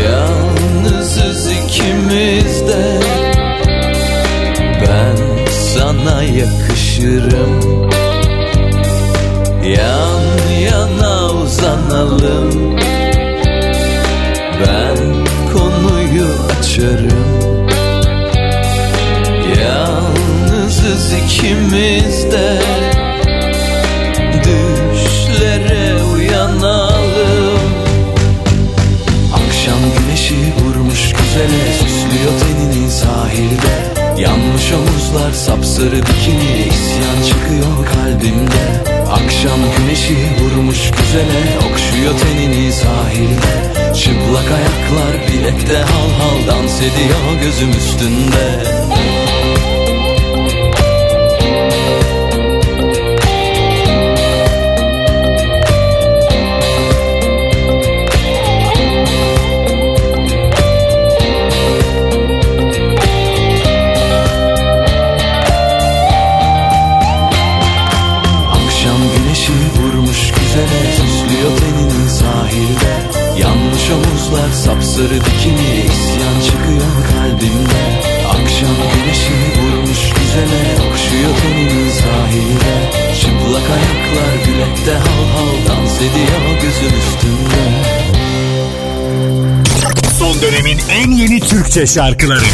Yalnızız 0.04 1.52
ikimiz 1.52 2.68
de 2.68 2.97
yakışırım. 6.22 7.88
Yan 9.64 10.22
yana 10.60 11.30
uzanalım. 11.30 12.76
Ben 14.60 14.96
konuyu 15.52 16.28
açarım. 16.60 17.38
Yalnızız 19.60 21.12
ikimiz 21.12 22.32
de 22.32 22.58
Düşlere 24.48 26.04
uyanalım. 26.14 27.60
Akşam 29.32 29.78
güneşi 29.98 30.34
vurmuş 30.34 31.12
güzele 31.12 31.72
Süslüyor 31.72 32.32
tenini 32.40 32.90
sahilde. 32.90 33.98
Yanmış 34.22 34.72
omuzlar 35.08 35.32
sapsarı 35.32 35.96
bikini 35.96 36.68
isyan 36.68 37.22
çıkıyor 37.28 37.86
kalbimde. 37.94 38.92
Akşam 39.10 39.60
güneşi 39.76 40.16
vurmuş 40.40 40.90
güzele 40.90 41.58
Okşuyor 41.70 42.14
tenini 42.18 42.72
sahilde. 42.72 43.94
Çıplak 43.94 44.50
ayaklar 44.50 45.28
bilekte 45.28 45.76
hal 45.76 46.10
hal 46.18 46.46
Dans 46.46 46.80
ediyor 46.80 47.42
gözüm 47.42 47.70
üstünde 47.70 49.27
omuzlar 74.98 75.08
sapsarı 75.08 75.20
bikini 75.20 75.80
isyan 75.80 76.40
çıkıyor 76.40 76.94
kalbimde. 77.12 78.00
Akşam 78.28 78.76
güneşi 78.94 79.32
vurmuş 79.60 79.98
güzele 79.98 80.62
Okşuyor 80.74 81.30
tenini 81.42 81.90
sahilde 81.92 82.90
Çıplak 83.20 83.70
ayaklar 83.70 84.34
bilekte 84.48 84.92
hal 84.92 85.24
hal 85.34 85.66
Dans 85.68 85.96
ediyor 85.96 86.62
gözüm 86.62 86.98
üstünde. 86.98 87.62
Son 90.18 90.42
dönemin 90.42 90.78
en 90.90 91.10
yeni 91.10 91.40
Türkçe 91.40 91.86
şarkıları 91.86 92.44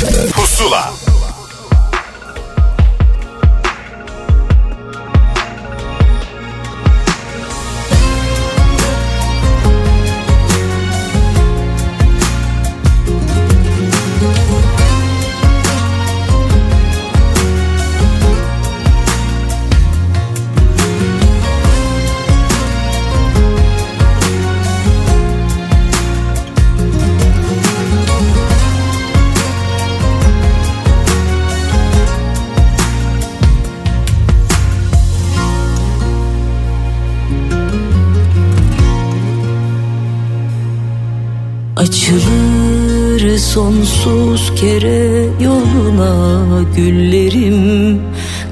sonsuz 44.55 44.61
kere 44.61 45.29
yoluna 45.41 46.63
güllerim 46.77 48.01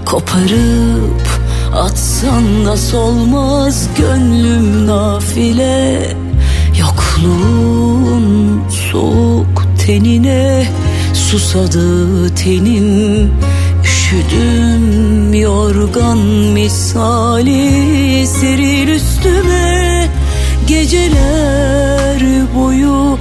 Koparıp 0.04 1.28
atsan 1.74 2.64
da 2.66 2.76
solmaz 2.76 3.88
gönlüm 3.98 4.86
nafile. 4.86 6.16
Yokluğun 6.80 8.60
soğuk 8.92 9.66
tenine 9.86 10.66
susadı 11.14 12.34
tenim 12.34 13.30
Üşüdüm 13.84 15.34
yorgan 15.34 16.18
misali 16.54 18.26
seril 18.26 18.88
üstüme 18.88 20.08
Geceler 20.66 22.22
boyu 22.54 23.18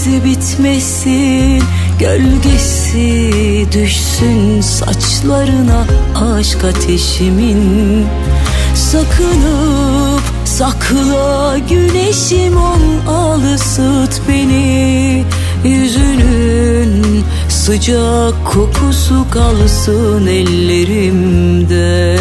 sevişmelerimiz 0.00 0.24
bitmesin 0.24 1.62
Gölgesi 1.98 3.66
düşsün 3.72 4.60
saçlarına 4.60 5.84
aşk 6.14 6.64
ateşimin. 6.64 8.06
Sakınıp 8.74 10.22
sakla 10.44 11.58
güneşim 11.68 12.56
ol 12.56 13.08
al 13.08 13.42
ısıt 13.54 14.22
beni. 14.28 15.24
Yüzünün 15.64 17.24
sıcak 17.48 18.46
kokusu 18.46 19.26
kalsın 19.30 20.26
ellerimde 20.26 22.16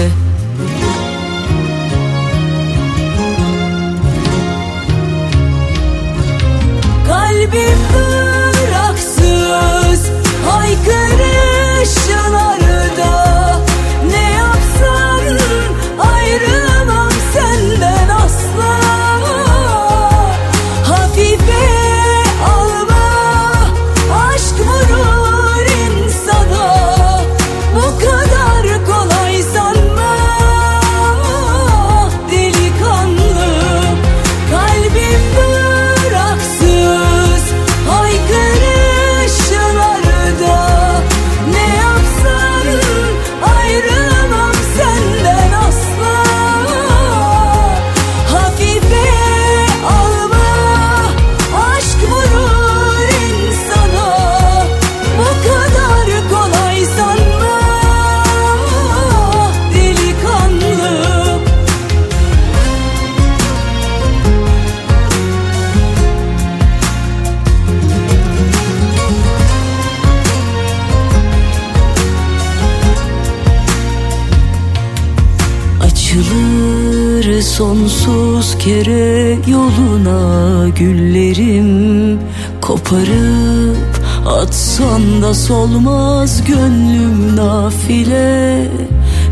güllerim 80.80 82.19
Koparıp 82.61 83.99
atsan 84.27 85.21
da 85.21 85.34
solmaz 85.34 86.45
gönlüm 86.45 87.36
nafile. 87.36 88.67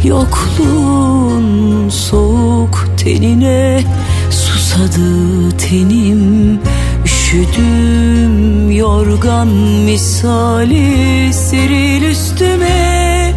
Yokluğun 0.03 1.89
soğuk 1.89 2.87
tenine 2.97 3.83
susadı 4.29 5.51
tenim. 5.57 6.59
Üşüdüm 7.05 8.71
yorgan 8.71 9.47
misali 9.85 11.33
seril 11.33 12.01
üstüme. 12.01 13.33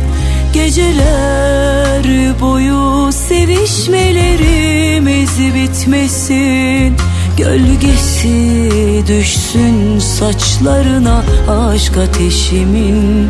Geceler 0.52 2.04
boyu 2.40 3.12
sevişmelerimiz 3.12 5.38
bitmesin 5.54 6.96
Gölgesi 7.37 8.70
düşsün 9.09 9.99
saçlarına 9.99 11.24
aşk 11.49 11.97
ateşimin. 11.97 13.28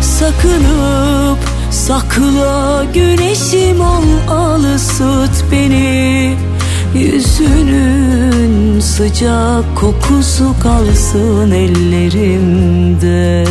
Sakınıp 0.00 1.38
sakla 1.70 2.84
güneşim 2.94 3.80
ol 3.80 4.04
al 4.28 4.64
ısıt 4.74 5.44
beni. 5.52 6.36
Yüzünün 6.94 8.80
sıcak 8.80 9.76
kokusu 9.76 10.54
kalsın 10.62 11.50
ellerimde 11.50 13.44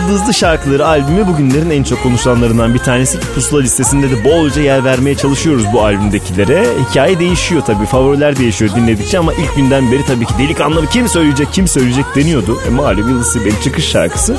Yıldızlı 0.00 0.34
Şarkıları 0.34 0.86
albümü 0.86 1.26
bugünlerin 1.26 1.70
en 1.70 1.82
çok 1.82 2.02
konuşulanlarından 2.02 2.74
bir 2.74 2.78
tanesi 2.78 3.20
ki 3.20 3.26
Pusula 3.34 3.60
listesinde 3.60 4.10
de 4.10 4.24
bolca 4.24 4.62
yer 4.62 4.84
vermeye 4.84 5.14
çalışıyoruz 5.14 5.64
bu 5.72 5.82
albümdekilere. 5.82 6.66
Hikaye 6.90 7.18
değişiyor 7.18 7.62
tabii, 7.66 7.86
favoriler 7.86 8.36
değişiyor 8.36 8.74
dinledikçe 8.76 9.18
ama 9.18 9.32
ilk 9.32 9.56
günden 9.56 9.92
beri 9.92 10.06
tabii 10.06 10.26
ki 10.26 10.34
delikanlı 10.38 10.86
kim 10.86 11.08
söyleyecek, 11.08 11.52
kim 11.52 11.68
söyleyecek 11.68 12.04
deniyordu. 12.16 12.60
E 12.66 12.70
malum 12.70 13.08
Yıldız 13.08 13.32
Silbe'nin 13.32 13.60
çıkış 13.64 13.88
şarkısı 13.88 14.36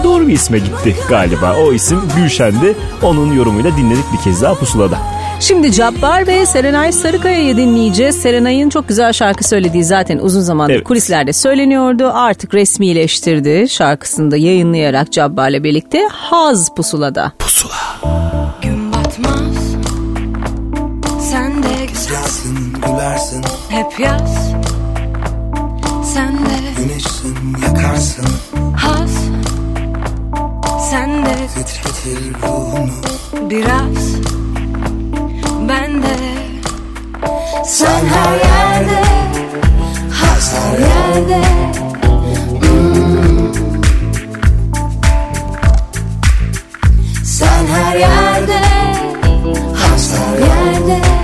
e 0.00 0.04
doğru 0.04 0.28
bir 0.28 0.32
isme 0.32 0.58
gitti 0.58 0.96
galiba. 1.08 1.56
O 1.56 1.72
isim 1.72 2.00
Gülşen'di. 2.16 2.76
Onun 3.02 3.32
yorumuyla 3.32 3.76
dinledik 3.76 4.12
bir 4.12 4.24
kez 4.24 4.42
daha 4.42 4.54
Pusula'da. 4.54 4.98
Şimdi 5.40 5.72
Cabbar 5.72 6.26
ve 6.26 6.46
Serenay 6.46 6.92
Sarıkaya'yı 6.92 7.56
dinleyeceğiz. 7.56 8.16
Serenay'ın 8.16 8.68
çok 8.68 8.88
güzel 8.88 9.12
şarkı 9.12 9.44
söylediği 9.48 9.84
zaten 9.84 10.18
uzun 10.18 10.40
zamandır 10.40 10.74
Evet. 10.74 10.84
kulislerde 10.84 11.32
söyleniyordu. 11.32 12.10
Artık 12.14 12.54
resmileştirdi 12.54 13.68
şarkısını 13.68 14.30
da 14.30 14.36
yayınlayarak 14.36 15.12
Cabbar'la 15.12 15.64
birlikte. 15.64 16.08
Haz 16.12 16.74
Pusula'da. 16.74 17.32
Gün 18.62 18.92
batmaz. 18.92 19.56
Sen 21.30 21.62
de 21.62 21.86
güzelsin. 21.92 22.72
Gülersin. 22.86 23.44
Hep 23.68 24.00
yaz. 24.00 24.52
Sen 26.14 26.32
de 26.34 26.50
Güneşsin 26.76 27.36
yakarsın. 27.66 28.26
Haz. 28.76 29.10
Sen 30.90 31.24
de 31.26 31.34
Titretir 31.56 32.34
ruhunu. 32.42 32.90
Biraz 33.50 34.14
Ben 35.68 36.02
de 36.02 36.16
Sen 37.64 38.06
her 38.06 38.34
yerde. 38.34 39.02
Her 40.12 40.40
yerde. 40.78 41.42
Hmm. 42.60 43.54
Sen 47.24 47.66
her 47.66 47.96
yerde. 47.96 48.60
Haz 49.74 50.14
her 50.18 50.38
yerde 50.38 51.23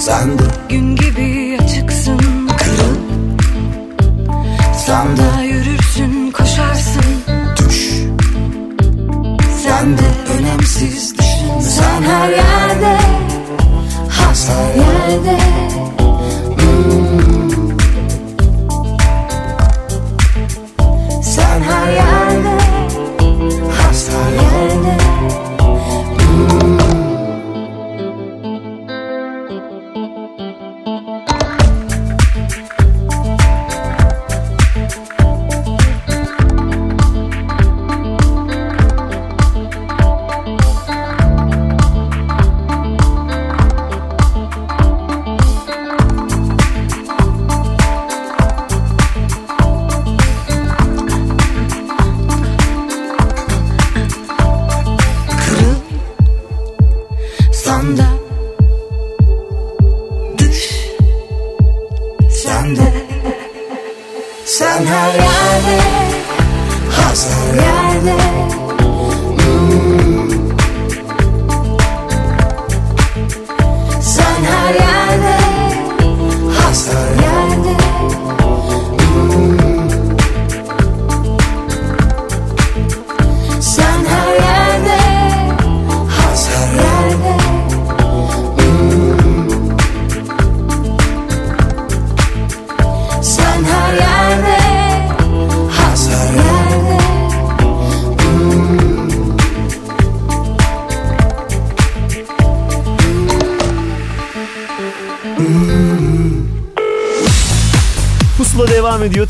Sen 0.00 0.38
de 0.38 0.42
Gün 0.68 0.96
gibi 0.96 1.58
açıksın. 1.62 2.48
Kırıl. 2.58 2.96
Sanda 4.86 5.42
yürürsün 5.42 6.30
koşarsın. 6.30 7.04
Düş. 7.56 7.90
Sen 9.62 9.98
de 9.98 10.02
önemsiz 10.38 11.18
düşünme 11.18 11.62
Sen 11.62 12.02
her 12.02 12.28
yerde 12.28 12.98
Hasar 14.10 14.74
yerde. 14.74 15.38
Hmm. 16.56 17.78
Sen 21.22 21.60
her 21.62 21.92
yerde 21.92 22.19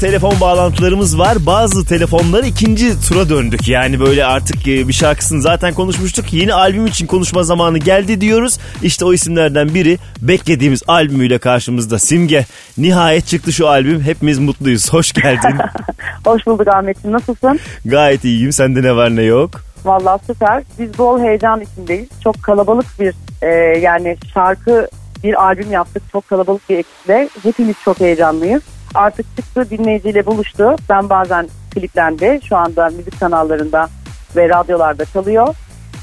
Telefon 0.01 0.41
bağlantılarımız 0.41 1.19
var. 1.19 1.37
Bazı 1.47 1.87
telefonlar 1.87 2.45
ikinci 2.45 3.01
tura 3.09 3.29
döndük. 3.29 3.69
Yani 3.69 4.01
böyle 4.01 4.25
artık 4.25 4.69
e, 4.69 4.89
bir 4.89 4.93
şarkısını 4.93 5.43
zaten 5.43 5.75
konuşmuştuk. 5.75 6.33
Yeni 6.33 6.55
albüm 6.55 6.87
için 6.87 7.07
konuşma 7.07 7.43
zamanı 7.43 7.79
geldi 7.79 8.21
diyoruz. 8.21 8.59
İşte 8.83 9.05
o 9.05 9.13
isimlerden 9.13 9.75
biri 9.75 9.99
beklediğimiz 10.23 10.83
albümüyle 10.89 11.39
karşımızda 11.39 11.99
Simge. 11.99 12.47
Nihayet 12.79 13.27
çıktı 13.27 13.53
şu 13.53 13.69
albüm. 13.69 14.01
Hepimiz 14.01 14.39
mutluyuz. 14.39 14.93
Hoş 14.93 15.13
geldin. 15.13 15.59
Hoş 16.25 16.47
bulduk 16.47 16.69
Ahmetciğim. 16.69 17.17
Nasılsın? 17.17 17.61
Gayet 17.85 18.25
iyiyim. 18.25 18.53
Sende 18.53 18.83
ne 18.83 18.97
var 18.97 19.17
ne 19.17 19.23
yok. 19.23 19.51
Vallahi 19.85 20.21
süper. 20.27 20.63
Biz 20.79 20.99
bol 20.99 21.21
heyecan 21.21 21.61
içindeyiz. 21.61 22.09
Çok 22.25 22.43
kalabalık 22.43 22.87
bir 23.01 23.15
e, 23.43 23.79
yani 23.79 24.17
şarkı 24.35 24.89
bir 25.25 25.45
albüm 25.45 25.73
yaptık. 25.73 26.03
Çok 26.13 26.29
kalabalık 26.29 26.71
bir 26.71 26.79
ekiple. 26.79 27.29
Hepimiz 27.43 27.77
çok 27.85 28.01
heyecanlıyız. 28.01 28.63
Artık 28.95 29.37
çıktı 29.37 29.71
dinleyiciyle 29.71 30.27
buluştu. 30.27 30.77
Ben 30.89 31.11
bazen 31.11 31.49
kliplendi. 31.71 32.41
Şu 32.49 32.57
anda 32.57 32.89
müzik 32.89 33.21
kanallarında 33.21 33.89
ve 34.37 34.49
radyolarda 34.49 35.05
çalıyor. 35.05 35.55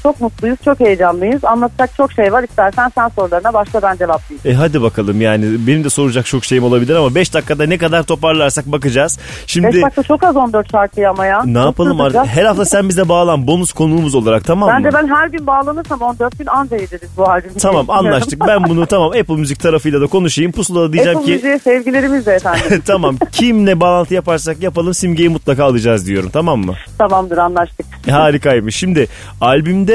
Çok 0.02 0.20
mutluyuz, 0.20 0.58
çok 0.64 0.80
heyecanlıyız. 0.80 1.44
Anlatacak 1.44 1.94
çok 1.96 2.12
şey 2.12 2.32
var. 2.32 2.42
İstersen 2.42 2.92
sen 2.94 3.08
sorularına 3.08 3.54
başla 3.54 3.82
ben 3.82 3.96
cevaplayayım. 3.96 4.40
E 4.44 4.54
hadi 4.54 4.82
bakalım 4.82 5.20
yani 5.20 5.44
benim 5.66 5.84
de 5.84 5.90
soracak 5.90 6.26
çok 6.26 6.44
şeyim 6.44 6.64
olabilir 6.64 6.96
ama 6.96 7.14
5 7.14 7.34
dakikada 7.34 7.66
ne 7.66 7.78
kadar 7.78 8.02
toparlarsak 8.02 8.66
bakacağız. 8.66 9.18
Şimdi 9.46 9.66
5 9.66 9.82
dakika 9.82 10.02
çok 10.02 10.24
az 10.24 10.36
14 10.36 10.70
şarkıyı 10.70 11.10
ama 11.10 11.26
ya. 11.26 11.42
ne 11.44 11.54
Çok 11.54 11.64
yapalım 11.64 12.00
artık? 12.00 12.26
Her 12.26 12.44
hafta 12.44 12.64
sen 12.64 12.88
bize 12.88 13.08
bağlan 13.08 13.46
bonus 13.46 13.72
konuğumuz 13.72 14.14
olarak 14.14 14.44
tamam 14.44 14.68
mı? 14.70 14.74
Bence 14.78 14.96
ben 14.96 15.08
her 15.08 15.26
gün 15.28 15.46
bağlanırsam 15.46 16.00
14 16.00 16.38
gün 16.38 16.46
anca 16.46 16.76
yediririz 16.76 17.10
bu 17.16 17.24
albümü. 17.30 17.54
Tamam 17.54 17.90
anlaştık. 17.90 18.46
Ben 18.46 18.64
bunu 18.64 18.86
tamam 18.86 19.08
Apple 19.08 19.34
Müzik 19.36 19.60
tarafıyla 19.60 20.00
da 20.00 20.06
konuşayım. 20.06 20.52
Pusula'da 20.52 20.92
diyeceğim 20.92 21.18
Apple 21.18 21.26
ki 21.30 21.34
Müziğe 21.34 21.58
sevgilerimizle 21.58 22.32
efendim. 22.32 22.82
tamam 22.86 23.16
kimle 23.32 23.80
bağlantı 23.80 24.14
yaparsak 24.14 24.62
yapalım 24.62 24.94
simgeyi 24.94 25.28
mutlaka 25.28 25.64
alacağız 25.64 26.06
diyorum 26.06 26.30
tamam 26.32 26.58
mı? 26.60 26.74
Tamamdır 26.98 27.38
anlaştık. 27.38 27.86
E, 28.08 28.10
Harikaymış. 28.10 28.76
Şimdi 28.76 29.08
albümde 29.40 29.87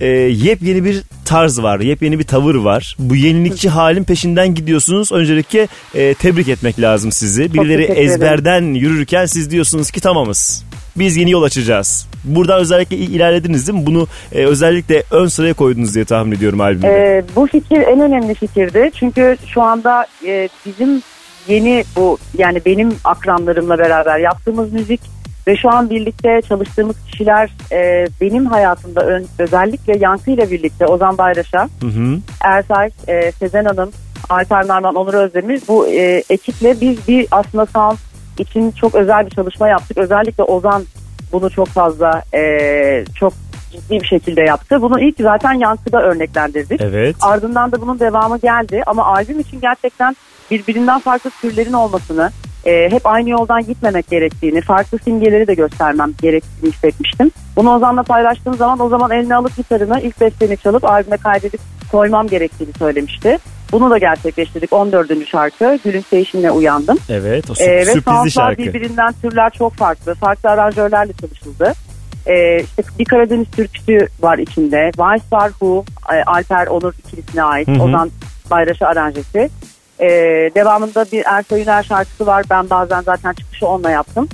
e, 0.00 0.06
yepyeni 0.06 0.84
bir 0.84 1.02
tarz 1.24 1.62
var. 1.62 1.80
Yepyeni 1.80 2.18
bir 2.18 2.24
tavır 2.24 2.54
var. 2.54 2.96
Bu 2.98 3.16
yenilikçi 3.16 3.68
halin 3.68 4.04
peşinden 4.04 4.54
gidiyorsunuz. 4.54 5.12
Öncelikle 5.12 5.68
e, 5.94 6.14
tebrik 6.14 6.48
etmek 6.48 6.80
lazım 6.80 7.12
sizi. 7.12 7.54
Birileri 7.54 7.82
ezberden 8.00 8.62
yürürken 8.74 9.26
siz 9.26 9.50
diyorsunuz 9.50 9.90
ki 9.90 10.00
tamamız. 10.00 10.64
Biz 10.96 11.16
yeni 11.16 11.30
yol 11.30 11.42
açacağız. 11.42 12.06
Buradan 12.24 12.60
özellikle 12.60 12.96
il- 12.96 13.14
ilerlediniz 13.14 13.68
değil 13.68 13.78
mi? 13.78 13.86
Bunu 13.86 14.06
e, 14.32 14.44
özellikle 14.44 15.02
ön 15.10 15.26
sıraya 15.26 15.54
koydunuz 15.54 15.94
diye 15.94 16.04
tahmin 16.04 16.36
ediyorum 16.36 16.60
albümde. 16.60 16.86
Ee, 16.88 17.24
bu 17.36 17.46
fikir 17.46 17.76
en 17.80 18.00
önemli 18.00 18.34
fikirdi. 18.34 18.90
Çünkü 18.94 19.36
şu 19.54 19.62
anda 19.62 20.06
e, 20.26 20.48
bizim 20.66 21.02
yeni 21.48 21.84
bu 21.96 22.18
yani 22.38 22.60
benim 22.66 22.92
akranlarımla 23.04 23.78
beraber 23.78 24.18
yaptığımız 24.18 24.72
müzik 24.72 25.00
ve 25.46 25.56
şu 25.56 25.70
an 25.70 25.90
birlikte 25.90 26.40
çalıştığımız 26.48 26.96
kişiler 27.10 27.50
e, 27.72 28.06
benim 28.20 28.46
hayatımda 28.46 29.00
ön- 29.06 29.26
özellikle 29.38 29.98
Yankı 29.98 30.30
ile 30.30 30.50
birlikte 30.50 30.86
Ozan 30.86 31.18
Bayraş'a, 31.18 31.68
Hı 31.80 31.86
hı. 31.86 32.18
Ersay, 32.40 32.90
e, 33.08 33.32
Sezen 33.32 33.64
Hanım, 33.64 33.90
Alper 34.30 34.68
Narman, 34.68 34.94
Onur 34.94 35.14
Özdemir 35.14 35.62
bu 35.68 35.86
e, 35.88 36.22
ekiple 36.30 36.80
biz 36.80 37.08
bir 37.08 37.26
aslında 37.30 37.66
sound 37.66 37.98
için 38.38 38.70
çok 38.70 38.94
özel 38.94 39.26
bir 39.26 39.30
çalışma 39.30 39.68
yaptık. 39.68 39.98
Özellikle 39.98 40.42
Ozan 40.42 40.84
bunu 41.32 41.50
çok 41.50 41.68
fazla 41.68 42.22
e, 42.34 42.40
çok 43.18 43.32
ciddi 43.72 44.00
bir 44.00 44.06
şekilde 44.06 44.40
yaptı. 44.42 44.82
Bunu 44.82 45.00
ilk 45.00 45.16
zaten 45.20 45.52
Yankı'da 45.52 46.02
örneklendirdik. 46.02 46.80
Evet. 46.80 47.16
Ardından 47.22 47.72
da 47.72 47.80
bunun 47.80 48.00
devamı 48.00 48.38
geldi 48.38 48.82
ama 48.86 49.06
albüm 49.06 49.40
için 49.40 49.60
gerçekten 49.60 50.16
birbirinden 50.50 51.00
farklı 51.00 51.30
türlerin 51.40 51.72
olmasını, 51.72 52.30
e, 52.66 52.90
hep 52.90 53.06
aynı 53.06 53.30
yoldan 53.30 53.62
gitmemek 53.66 54.10
gerektiğini, 54.10 54.60
farklı 54.60 54.98
simgeleri 54.98 55.46
de 55.46 55.54
göstermem 55.54 56.12
gerektiğini 56.22 56.72
hissetmiştim. 56.72 57.30
Bunu 57.56 57.74
Ozan'la 57.76 58.02
paylaştığım 58.02 58.54
zaman 58.54 58.80
o 58.80 58.88
zaman 58.88 59.10
eline 59.10 59.36
alıp 59.36 59.56
gitarını 59.56 60.00
ilk 60.00 60.20
besteni 60.20 60.56
çalıp 60.56 60.84
albüme 60.84 61.16
kaydedip 61.16 61.60
koymam 61.92 62.28
gerektiğini 62.28 62.72
söylemişti. 62.78 63.38
Bunu 63.72 63.90
da 63.90 63.98
gerçekleştirdik. 63.98 64.72
14. 64.72 65.26
şarkı 65.28 65.78
Gülümseyişimle 65.84 66.50
Uyandım. 66.50 66.98
Evet. 67.08 67.50
O 67.50 67.52
sü- 67.52 67.62
Ee, 67.62 67.76
ve 67.76 67.84
sürprizli 67.84 68.02
soundlar 68.04 68.30
şarkı. 68.30 68.62
birbirinden 68.62 69.12
türler 69.22 69.50
çok 69.50 69.74
farklı. 69.74 70.14
Farklı 70.14 70.50
aranjörlerle 70.50 71.12
çalışıldı. 71.12 71.72
Ee, 72.26 72.60
işte 72.60 72.82
bir 72.98 73.04
Karadeniz 73.04 73.50
türküsü 73.50 73.98
var 74.20 74.38
içinde. 74.38 74.90
Vice 74.98 75.24
var 75.32 75.50
e, 76.14 76.22
Alper 76.26 76.66
Onur 76.66 76.94
ikilisine 76.98 77.42
ait. 77.42 77.68
Hı 77.68 77.72
hı. 77.72 77.82
Ozan 77.82 78.10
Bayraş'ı 78.50 78.86
aranjesi. 78.86 79.50
Ee, 80.00 80.06
devamında 80.54 81.06
bir 81.12 81.22
Ersoy 81.26 81.62
Üner 81.62 81.82
şarkısı 81.82 82.26
var. 82.26 82.44
Ben 82.50 82.70
bazen 82.70 83.00
zaten 83.00 83.32
çıkışı 83.32 83.66
onunla 83.66 83.90
yaptım. 83.90 84.28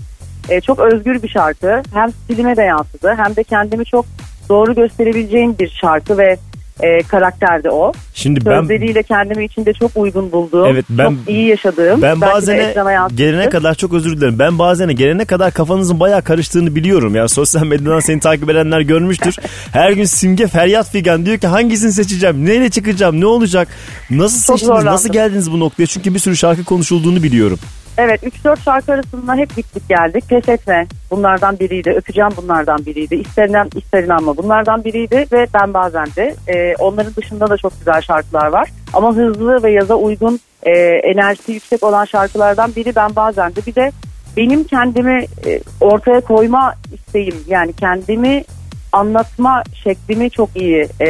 Ee, 0.48 0.61
çok 0.61 0.78
özgür 0.78 1.22
bir 1.22 1.28
şarkı. 1.28 1.82
Hem 1.94 2.12
stilime 2.12 2.56
de 2.56 2.62
yansıdı 2.62 3.14
hem 3.16 3.36
de 3.36 3.44
kendimi 3.44 3.84
çok 3.84 4.06
doğru 4.48 4.74
gösterebileceğim 4.74 5.58
bir 5.58 5.68
şarkı 5.80 6.18
ve 6.18 6.36
e, 6.83 7.03
karakterdi 7.03 7.70
o. 7.70 7.93
Şimdi 8.14 8.47
ben 8.47 8.61
Sözleriyle 8.61 9.03
kendimi 9.03 9.45
içinde 9.45 9.72
çok 9.72 9.91
uygun 9.97 10.33
bulduğum, 10.33 10.66
Evet, 10.66 10.85
ben- 10.91 11.05
çok 11.05 11.14
iyi 11.28 11.47
yaşadığım. 11.47 12.03
Ben 12.03 12.20
bazen 12.20 12.74
gelene 13.14 13.49
kadar 13.49 13.74
çok 13.74 13.93
özür 13.93 14.16
dilerim. 14.16 14.39
Ben 14.39 14.59
bazen 14.59 14.97
gelene 14.97 15.24
kadar 15.24 15.53
kafanızın 15.53 16.01
bayağı 16.01 16.22
karıştığını 16.22 16.74
biliyorum. 16.74 17.14
Yani 17.14 17.28
sosyal 17.28 17.66
medyadan 17.66 18.01
seni 18.01 18.20
takip 18.20 18.51
edenler 18.51 18.81
görmüştür. 18.81 19.37
Her 19.72 19.93
gün 19.93 20.05
Simge 20.05 20.47
feryat 20.47 20.91
figan 20.91 21.26
diyor 21.26 21.39
ki 21.39 21.47
hangisini 21.47 21.93
seçeceğim? 21.93 22.47
Neyle 22.47 22.70
çıkacağım? 22.70 23.20
Ne 23.20 23.26
olacak? 23.26 23.68
Nasıl 24.11 24.47
Çok 24.47 24.61
seçtiniz? 24.61 24.85
Nasıl 24.85 25.12
geldiniz 25.12 25.53
bu 25.53 25.61
noktaya? 25.61 25.87
Çünkü 25.87 26.14
bir 26.14 26.18
sürü 26.18 26.37
şarkı 26.37 26.64
konuşulduğunu 26.64 27.22
biliyorum. 27.22 27.59
Evet 27.99 28.22
3-4 28.22 28.62
şarkı 28.64 28.93
arasında 28.93 29.34
hep 29.34 29.57
gittik 29.57 29.88
geldik. 29.88 30.28
Pes 30.28 30.49
etme 30.49 30.86
bunlardan 31.11 31.59
biriydi. 31.59 31.91
Öpeceğim 31.91 32.30
bunlardan 32.36 32.86
biriydi. 32.86 33.14
İsterinden 33.14 33.68
ister 33.76 34.05
inanma 34.05 34.36
bunlardan 34.36 34.84
biriydi. 34.84 35.26
Ve 35.32 35.47
ben 35.55 35.74
bazen 35.74 36.07
de 36.16 36.34
e, 36.49 36.74
onların 36.78 37.14
dışında 37.14 37.51
da 37.51 37.57
çok 37.57 37.78
güzel 37.78 38.01
şarkılar 38.01 38.47
var. 38.47 38.70
Ama 38.93 39.14
hızlı 39.14 39.62
ve 39.62 39.70
yaza 39.70 39.95
uygun 39.95 40.41
e, 40.62 40.70
enerjisi 41.12 41.53
yüksek 41.53 41.82
olan 41.82 42.05
şarkılardan 42.05 42.74
biri 42.76 42.97
ben 42.97 43.16
bazen 43.16 43.55
de. 43.55 43.66
Bir 43.66 43.74
de 43.74 43.91
benim 44.36 44.64
kendimi 44.64 45.24
e, 45.47 45.61
ortaya 45.80 46.20
koyma 46.20 46.74
isteğim 46.95 47.34
yani 47.47 47.72
kendimi 47.72 48.45
anlatma 48.93 49.62
şeklimi 49.84 50.30
çok 50.30 50.57
iyi 50.57 50.88
e, 51.01 51.09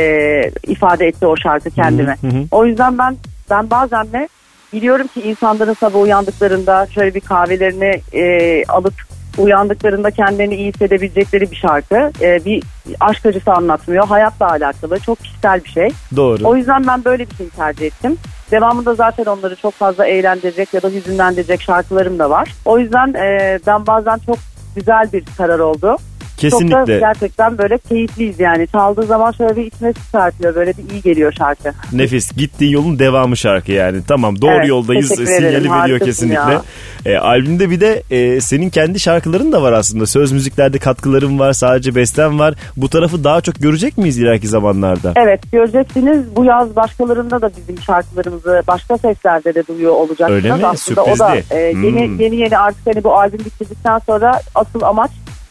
ifade 0.67 1.07
etti 1.07 1.27
o 1.27 1.37
şarkı 1.37 1.71
kendime. 1.71 2.17
Hı 2.21 2.27
hı. 2.27 2.45
O 2.51 2.67
yüzden 2.67 2.99
ben 2.99 3.17
ben 3.51 3.71
bazen 3.71 4.13
de 4.13 4.29
biliyorum 4.73 5.07
ki 5.07 5.23
insanların 5.23 5.75
sabah 5.75 6.01
uyandıklarında 6.01 6.87
şöyle 6.95 7.15
bir 7.15 7.21
kahvelerini 7.21 8.01
e, 8.13 8.65
alıp 8.65 8.95
uyandıklarında 9.39 10.11
kendilerini 10.11 10.57
iyi 10.57 10.73
hissedebilecekleri 10.73 11.51
bir 11.51 11.57
şarkı. 11.57 12.13
E, 12.21 12.45
bir 12.45 12.63
aşk 13.01 13.27
acısı 13.27 13.53
anlatmıyor. 13.53 14.07
Hayatla 14.07 14.51
alakalı. 14.51 14.99
Çok 14.99 15.19
kişisel 15.19 15.65
bir 15.65 15.69
şey. 15.69 15.89
Doğru. 16.17 16.49
O 16.49 16.57
yüzden 16.57 16.87
ben 16.87 17.05
böyle 17.05 17.31
bir 17.31 17.37
şey 17.37 17.49
tercih 17.49 17.87
ettim. 17.87 18.17
Devamında 18.51 18.95
zaten 18.95 19.25
onları 19.25 19.57
çok 19.57 19.75
fazla 19.75 20.07
eğlendirecek 20.07 20.75
ya 20.75 20.83
da 20.83 20.89
hüzünlendirecek 20.89 21.63
şarkılarım 21.63 22.19
da 22.19 22.31
var. 22.31 22.55
O 22.65 22.79
yüzden 22.79 23.15
e, 23.15 23.59
ben 23.67 23.87
bazen 23.87 24.19
çok 24.27 24.39
güzel 24.77 25.13
bir 25.13 25.25
karar 25.39 25.59
oldu. 25.59 25.97
Çok 26.41 26.53
da 26.53 26.57
Kesinlikle. 26.67 26.99
gerçekten 26.99 27.59
böyle 27.59 27.79
keyifliyiz 27.79 28.41
yani. 28.41 28.67
Çaldığı 28.67 29.03
zaman 29.03 29.33
şöyle 29.33 29.57
bir 29.57 29.65
içine 29.67 29.93
serpiyor. 30.13 30.55
Böyle 30.55 30.71
bir 30.77 30.91
iyi 30.93 31.03
geliyor 31.03 31.33
şarkı. 31.39 31.73
Nefis. 31.93 32.33
Gittiğin 32.37 32.73
yolun 32.73 32.99
devamı 32.99 33.37
şarkı 33.37 33.73
yani. 33.73 34.01
Tamam 34.09 34.41
doğru 34.43 34.51
Evet, 34.57 34.69
yoldayız 34.69 35.09
sinyali 35.09 35.47
ederim. 35.47 35.73
veriyor 35.73 35.99
kesinlikle. 35.99 36.53
ya. 36.53 36.63
E, 37.07 37.17
albümde 37.19 37.71
bir 37.71 37.81
de 37.81 38.03
e, 38.11 38.41
senin 38.41 38.71
kendi 38.71 39.01
şarkıların 39.01 39.53
da 39.53 39.63
var 39.63 39.73
aslında. 39.73 40.07
Söz 40.07 40.33
müziklerde 40.33 40.79
katkıların 40.79 41.39
var. 41.39 41.53
Sadece 41.53 41.95
besten 41.95 42.39
var. 42.39 42.55
Bu 42.77 42.89
tarafı 42.89 43.25
daha 43.25 43.41
çok 43.41 43.55
görecek 43.55 43.99
miyiz 43.99 44.19
ileriki 44.19 44.49
zamanlarda? 44.49 45.13
Evet 45.17 45.41
göreceksiniz 45.53 46.37
bu 46.37 46.45
yaz 46.45 46.77
başkalarında 46.77 47.43
da 47.43 47.51
bizim 47.57 47.83
şarkılarımızı 47.83 48.63
başka 48.69 48.99
seslerde 48.99 49.55
de 49.55 49.67
duyuyor 49.67 49.93
olacaksınız. 49.93 50.45
Öyle 50.45 50.57
mi? 50.57 50.67
Aslında 50.67 51.05
o 51.05 51.19
da 51.19 51.29
Sürprizli. 51.31 51.55
e, 51.57 51.61
yeni, 51.61 52.07
Hmm. 52.07 52.21
yeni 52.21 52.37
yeni 52.37 52.59
artık 52.59 52.87
hani 52.87 53.05
bu 53.05 53.15
albüm 53.19 53.39
bitirdikten 53.39 53.99
sonra 53.99 54.41
asıl 54.55 54.83
amaç 54.83 55.11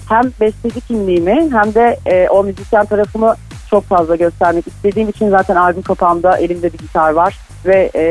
hem 0.10 0.22
besteci 0.42 0.82
kimliğimi 0.82 1.50
hem 1.52 1.74
de 1.74 1.98
e, 2.06 2.30
o 2.30 2.44
müzisyen 2.44 2.86
tarafımı 2.86 3.36
çok 3.70 3.84
fazla 3.84 4.16
göstermek 4.16 4.68
istediğim 4.68 5.10
için 5.10 5.30
zaten 5.30 5.56
albüm 5.56 5.82
kapağımda 5.82 6.38
elimde 6.38 6.74
bir 6.74 6.78
gitar 6.78 7.12
var 7.12 7.38
ve 7.66 7.92
e, 7.96 8.04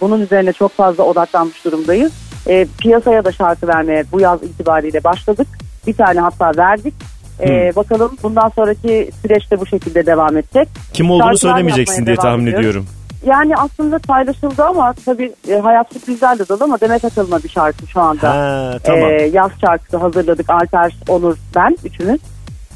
bunun 0.00 0.20
üzerine 0.20 0.52
çok 0.52 0.72
fazla 0.72 1.04
odaklanmış 1.04 1.64
durumdayız. 1.64 2.12
E, 2.48 2.66
piyasaya 2.78 3.24
da 3.24 3.32
şarkı 3.32 3.68
vermeye 3.68 4.04
bu 4.12 4.20
yaz 4.20 4.42
itibariyle 4.42 5.04
başladık. 5.04 5.48
Bir 5.86 5.94
tane 5.94 6.20
hatta 6.20 6.52
verdik. 6.56 6.94
E, 7.40 7.76
Bakalım 7.76 8.16
bundan 8.22 8.48
sonraki 8.48 9.10
süreçte 9.22 9.60
bu 9.60 9.66
şekilde 9.66 10.06
devam 10.06 10.36
edecek. 10.36 10.68
Kim 10.92 11.10
olduğunu 11.10 11.22
Şarkılar 11.22 11.52
söylemeyeceksin 11.52 12.06
diye 12.06 12.16
tahmin 12.16 12.46
ediyorum. 12.46 12.60
ediyorum. 12.60 12.86
Yani 13.26 13.56
aslında 13.56 13.98
paylaşıldı 13.98 14.64
ama 14.64 14.94
tabii 15.04 15.32
e, 15.48 15.54
hayat 15.54 15.92
sürprizlerle 15.92 16.48
dolu 16.48 16.64
ama 16.64 16.80
Demet 16.80 17.04
Akıl'ma 17.04 17.42
bir 17.42 17.48
şarkı 17.48 17.86
şu 17.86 18.00
anda. 18.00 18.30
Ha, 18.30 18.78
tamam. 18.84 19.10
E, 19.10 19.22
yaz 19.22 19.50
şarkısı 19.60 19.96
hazırladık. 19.96 20.50
Alper, 20.50 20.96
Onur, 21.08 21.36
ben 21.54 21.76
üçümüz. 21.84 22.20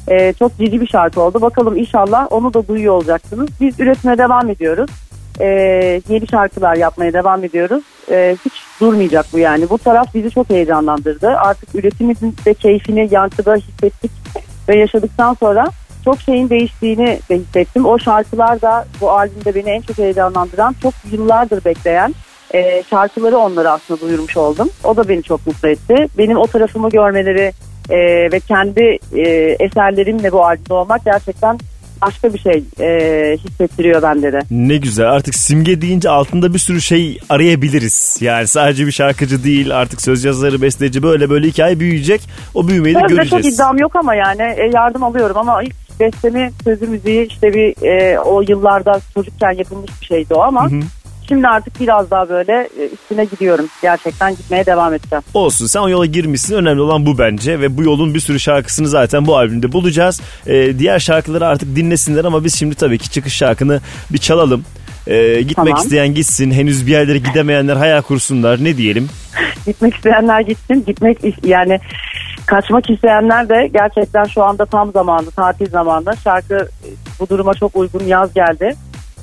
E, 0.07 0.33
çok 0.33 0.57
cici 0.57 0.81
bir 0.81 0.87
şarkı 0.87 1.21
oldu. 1.21 1.41
Bakalım 1.41 1.77
inşallah 1.77 2.27
onu 2.29 2.53
da 2.53 2.67
duyuyor 2.67 2.93
olacaksınız. 2.93 3.49
Biz 3.61 3.79
üretime 3.79 4.17
devam 4.17 4.49
ediyoruz. 4.49 4.89
E, 5.39 5.47
yeni 6.09 6.27
şarkılar 6.27 6.75
yapmaya 6.75 7.13
devam 7.13 7.43
ediyoruz. 7.43 7.83
E, 8.11 8.37
hiç 8.45 8.53
durmayacak 8.81 9.25
bu 9.33 9.39
yani. 9.39 9.69
Bu 9.69 9.77
taraf 9.77 10.13
bizi 10.13 10.31
çok 10.31 10.49
heyecanlandırdı. 10.49 11.27
Artık 11.27 11.75
üretimimizin 11.75 12.35
de 12.45 12.53
keyfini 12.53 13.07
yankıda 13.11 13.55
hissettik 13.55 14.11
ve 14.69 14.77
yaşadıktan 14.77 15.33
sonra 15.33 15.67
çok 16.05 16.21
şeyin 16.21 16.49
değiştiğini 16.49 17.19
de 17.29 17.37
hissettim. 17.37 17.85
O 17.85 17.99
şarkılar 17.99 18.61
da 18.61 18.87
bu 19.01 19.11
albümde 19.11 19.55
beni 19.55 19.69
en 19.69 19.81
çok 19.81 19.97
heyecanlandıran, 19.97 20.75
çok 20.81 20.93
yıllardır 21.11 21.65
bekleyen 21.65 22.15
e, 22.53 22.83
şarkıları 22.89 23.37
onlara 23.37 23.71
aslında 23.71 24.01
duyurmuş 24.01 24.37
oldum. 24.37 24.69
O 24.83 24.97
da 24.97 25.09
beni 25.09 25.23
çok 25.23 25.47
mutlu 25.47 25.69
etti. 25.69 26.07
Benim 26.17 26.37
o 26.37 26.47
tarafımı 26.47 26.89
görmeleri 26.89 27.51
e, 27.89 27.97
ve 28.31 28.39
kendi 28.39 28.97
e, 29.13 29.21
eserlerimle 29.59 30.31
bu 30.31 30.45
albümde 30.45 30.73
olmak 30.73 31.05
gerçekten 31.05 31.57
başka 32.01 32.33
bir 32.33 32.39
şey 32.39 32.63
e, 32.79 33.37
hissettiriyor 33.37 34.01
bende 34.01 34.33
de. 34.33 34.39
Ne 34.51 34.77
güzel 34.77 35.11
artık 35.11 35.35
simge 35.35 35.81
deyince 35.81 36.09
altında 36.09 36.53
bir 36.53 36.59
sürü 36.59 36.81
şey 36.81 37.19
arayabiliriz. 37.29 38.17
Yani 38.21 38.47
sadece 38.47 38.87
bir 38.87 38.91
şarkıcı 38.91 39.43
değil 39.43 39.77
artık 39.77 40.01
söz 40.01 40.23
yazarı 40.23 40.61
besteci 40.61 41.03
böyle 41.03 41.29
böyle 41.29 41.47
hikaye 41.47 41.79
büyüyecek. 41.79 42.21
O 42.53 42.67
büyümeyi 42.67 42.95
de 42.95 42.99
Sözde 42.99 43.15
çok 43.15 43.31
göreceğiz. 43.31 43.55
iddiam 43.55 43.77
yok 43.77 43.95
ama 43.95 44.15
yani 44.15 44.41
e, 44.41 44.69
yardım 44.73 45.03
alıyorum 45.03 45.37
ama 45.37 45.63
ilk 45.63 45.84
bestemi 45.99 46.51
sözü 46.63 46.87
müziği 46.87 47.27
işte 47.27 47.53
bir 47.53 47.87
e, 47.87 48.19
o 48.19 48.41
yıllarda 48.41 48.99
çocukken 49.13 49.51
yapılmış 49.51 49.91
bir 50.01 50.05
şeydi 50.05 50.33
o 50.33 50.41
ama 50.41 50.71
Hı 50.71 50.75
hı. 50.75 50.79
şimdi 51.27 51.47
artık 51.47 51.79
biraz 51.79 52.11
daha 52.11 52.29
böyle 52.29 52.69
e, 52.79 52.85
üstüne 52.93 53.25
gidiyorum. 53.25 53.65
Gerçekten 53.81 54.35
gitmeye 54.35 54.65
devam 54.65 54.93
edeceğim. 54.93 55.23
Olsun 55.33 55.67
sen 55.67 55.79
o 55.79 55.89
yola 55.89 56.05
girmişsin 56.05 56.55
önemli 56.55 56.81
olan 56.81 57.05
bu 57.05 57.17
bence 57.17 57.59
ve 57.59 57.77
bu 57.77 57.83
yolun 57.83 58.13
bir 58.13 58.19
sürü 58.19 58.39
şarkısını 58.39 58.87
zaten 58.87 59.25
bu 59.25 59.37
albümde 59.37 59.71
bulacağız. 59.71 60.21
Ee, 60.47 60.79
diğer 60.79 60.99
şarkıları 60.99 61.47
artık 61.47 61.75
dinlesinler 61.75 62.25
ama 62.25 62.43
biz 62.43 62.55
şimdi 62.55 62.75
tabii 62.75 62.97
ki 62.97 63.11
çıkış 63.11 63.33
şarkını 63.33 63.81
bir 64.13 64.17
çalalım. 64.17 64.65
Ee, 65.07 65.41
gitmek 65.41 65.55
Tamam. 65.55 65.83
isteyen 65.83 66.13
gitsin 66.13 66.51
henüz 66.51 66.87
bir 66.87 66.91
yerlere 66.91 67.17
gidemeyenler 67.17 67.75
hayal 67.75 68.01
kursunlar 68.01 68.63
ne 68.63 68.77
diyelim. 68.77 69.09
Gitmek 69.65 69.95
isteyenler 69.95 70.41
gitsin. 70.41 70.83
Gitmek 70.87 71.17
yani 71.43 71.79
kaçmak 72.45 72.89
isteyenler 72.89 73.49
de 73.49 73.67
gerçekten 73.67 74.23
şu 74.23 74.43
anda 74.43 74.65
tam 74.65 74.91
zamanı, 74.91 75.31
tatil 75.31 75.69
zamanı. 75.69 76.17
Şarkı 76.23 76.67
bu 77.19 77.29
duruma 77.29 77.53
çok 77.53 77.75
uygun 77.75 78.03
yaz 78.03 78.33
geldi. 78.33 78.75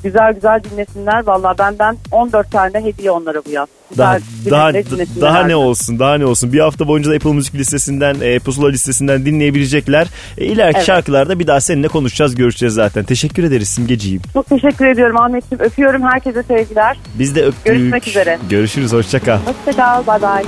Güzel 0.05 0.33
güzel 0.35 0.61
dinlesinler. 0.65 1.27
Valla 1.27 1.55
benden 1.59 1.97
14 2.11 2.51
tane 2.51 2.85
hediye 2.85 3.11
onlara 3.11 3.45
bu 3.47 3.51
yaz. 3.51 3.69
Güzel 3.91 4.21
Daha 4.51 4.73
daha 4.75 4.83
daha 5.21 5.47
ne 5.47 5.57
olsun 5.57 5.99
daha 5.99 6.15
ne 6.15 6.27
olsun 6.27 6.53
bir 6.53 6.61
hafta 6.61 6.89
boyunca 6.89 7.11
da 7.11 7.15
Apple 7.15 7.33
Müzik 7.33 7.55
listesinden 7.55 8.17
e, 8.21 8.39
Pusula 8.39 8.69
listesinden 8.69 9.27
dinleyebilecekler. 9.27 10.07
E, 10.39 10.45
ileriki 10.45 10.77
Evet. 10.77 10.87
şarkılarda 10.87 11.39
bir 11.39 11.47
daha 11.47 11.61
seninle 11.61 11.89
konuşacağız 11.89 12.35
görüşeceğiz 12.35 12.75
zaten. 12.75 13.05
Teşekkür 13.05 13.45
ederiz 13.45 13.69
Simgeciğim. 13.69 14.23
Çok 14.33 14.47
teşekkür 14.47 14.87
ediyorum 14.87 15.17
Ahmetciğim. 15.17 15.65
Öpüyorum 15.65 16.03
herkese 16.03 16.43
sevgiler. 16.43 16.97
Biz 17.19 17.35
de 17.35 17.45
öptük. 17.45 17.65
Görüşmek 17.65 18.09
üzere. 18.09 18.39
Görüşürüz 18.51 18.93
hoşça 18.93 19.19
kal. 19.21 19.39
Hoşçakal. 19.67 20.07
Bay 20.07 20.23
bay. 20.23 20.45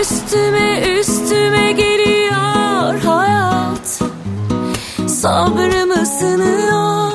Üstüme 0.00 0.80
üstüme 0.98 1.72
geliyor 1.72 3.00
hayat 3.04 4.02
Sabrımı 5.10 6.06
sınıyor 6.06 7.12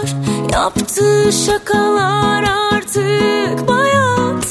Yaptığı 0.54 1.32
şakalar 1.32 2.44
artık 2.74 3.68
bayat. 3.68 4.46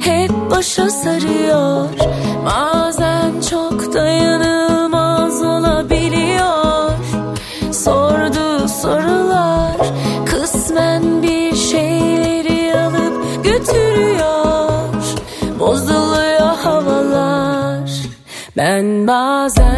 Hep 0.00 0.30
başa 0.50 0.90
sarıyor 0.90 1.88
Bazen 2.46 3.40
çok 3.50 3.94
dayanılmaz 3.94 5.42
olabiliyor. 5.42 6.90
Sorduğu 7.72 8.68
sorular 8.68 9.76
Kısmen 10.26 11.22
bir 11.22 11.56
şeyleri 11.56 12.80
alıp 12.80 13.44
götürüyor. 13.44 14.70
Bozuluyor 15.58 16.56
havalar 16.62 17.90
Ben 18.56 19.06
bazen 19.06 19.77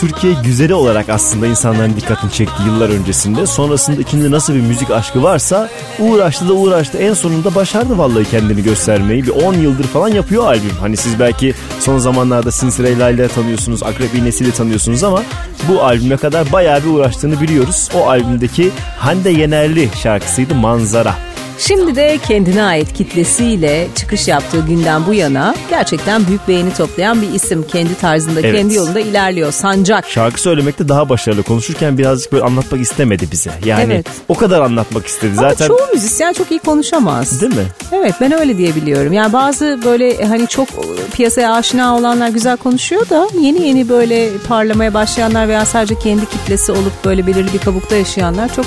Türkiye 0.00 0.32
güzeli 0.44 0.74
olarak 0.74 1.08
aslında 1.08 1.46
insanların 1.46 1.96
dikkatini 1.96 2.32
çekti 2.32 2.62
yıllar 2.66 2.88
öncesinde. 2.88 3.46
Sonrasında 3.46 4.00
içinde 4.00 4.30
nasıl 4.30 4.54
bir 4.54 4.60
müzik 4.60 4.90
aşkı 4.90 5.22
varsa 5.22 5.68
uğraştı 5.98 6.48
da 6.48 6.52
uğraştı. 6.52 6.98
En 6.98 7.14
sonunda 7.14 7.54
başardı 7.54 7.98
vallahi 7.98 8.30
kendini 8.30 8.62
göstermeyi. 8.62 9.22
Bir 9.22 9.28
10 9.28 9.54
yıldır 9.54 9.84
falan 9.84 10.08
yapıyor 10.08 10.46
albüm. 10.46 10.76
Hani 10.80 10.96
siz 10.96 11.18
belki 11.18 11.54
son 11.80 11.98
zamanlarda 11.98 12.50
Sinsire 12.50 12.92
ile 12.92 13.28
tanıyorsunuz, 13.28 13.82
Akrep 13.82 14.14
İğnesi'yle 14.14 14.50
tanıyorsunuz 14.50 15.04
ama 15.04 15.22
bu 15.68 15.82
albüme 15.82 16.16
kadar 16.16 16.52
bayağı 16.52 16.84
bir 16.84 16.88
uğraştığını 16.88 17.40
biliyoruz. 17.40 17.88
O 17.94 18.08
albümdeki 18.08 18.70
Hande 18.98 19.30
Yenerli 19.30 19.88
şarkısıydı 20.02 20.54
Manzara. 20.54 21.14
Şimdi 21.60 21.96
de 21.96 22.18
kendine 22.28 22.62
ait 22.62 22.92
kitlesiyle 22.92 23.88
çıkış 23.96 24.28
yaptığı 24.28 24.60
günden 24.66 25.06
bu 25.06 25.14
yana 25.14 25.54
gerçekten 25.70 26.26
büyük 26.26 26.48
beğeni 26.48 26.74
toplayan 26.74 27.22
bir 27.22 27.34
isim. 27.34 27.62
Kendi 27.62 27.94
tarzında, 27.94 28.40
Evet. 28.40 28.56
kendi 28.56 28.74
yolunda 28.74 29.00
ilerliyor. 29.00 29.52
Sancak. 29.52 30.08
Şarkı 30.08 30.40
söylemekte 30.40 30.88
daha 30.88 31.08
başarılı. 31.08 31.42
Konuşurken 31.42 31.98
birazcık 31.98 32.32
böyle 32.32 32.44
anlatmak 32.44 32.80
istemedi 32.80 33.28
bize. 33.32 33.50
Yani 33.64 33.82
Evet. 33.94 34.06
o 34.28 34.34
kadar 34.34 34.60
anlatmak 34.60 35.06
istedi. 35.06 35.32
Ama 35.38 35.48
Zaten 35.50 35.66
çoğu 35.66 35.86
müzisyen 35.94 36.32
çok 36.32 36.50
iyi 36.50 36.60
konuşamaz. 36.60 37.40
Değil 37.40 37.56
mi? 37.56 37.66
Evet 37.92 38.14
ben 38.20 38.32
öyle 38.32 38.58
diyebiliyorum. 38.58 39.12
Yani 39.12 39.32
bazı 39.32 39.80
böyle 39.84 40.24
hani 40.24 40.46
çok 40.46 40.68
piyasaya 41.12 41.52
aşina 41.52 41.96
olanlar 41.96 42.28
güzel 42.28 42.56
konuşuyor 42.56 43.08
da 43.10 43.28
yeni 43.40 43.66
yeni 43.68 43.88
böyle 43.88 44.30
parlamaya 44.48 44.94
başlayanlar 44.94 45.48
veya 45.48 45.64
sadece 45.66 45.98
kendi 45.98 46.26
kitlesi 46.26 46.72
olup 46.72 47.04
böyle 47.04 47.26
belirli 47.26 47.52
bir 47.52 47.58
kabukta 47.58 47.96
yaşayanlar 47.96 48.54
çok 48.54 48.66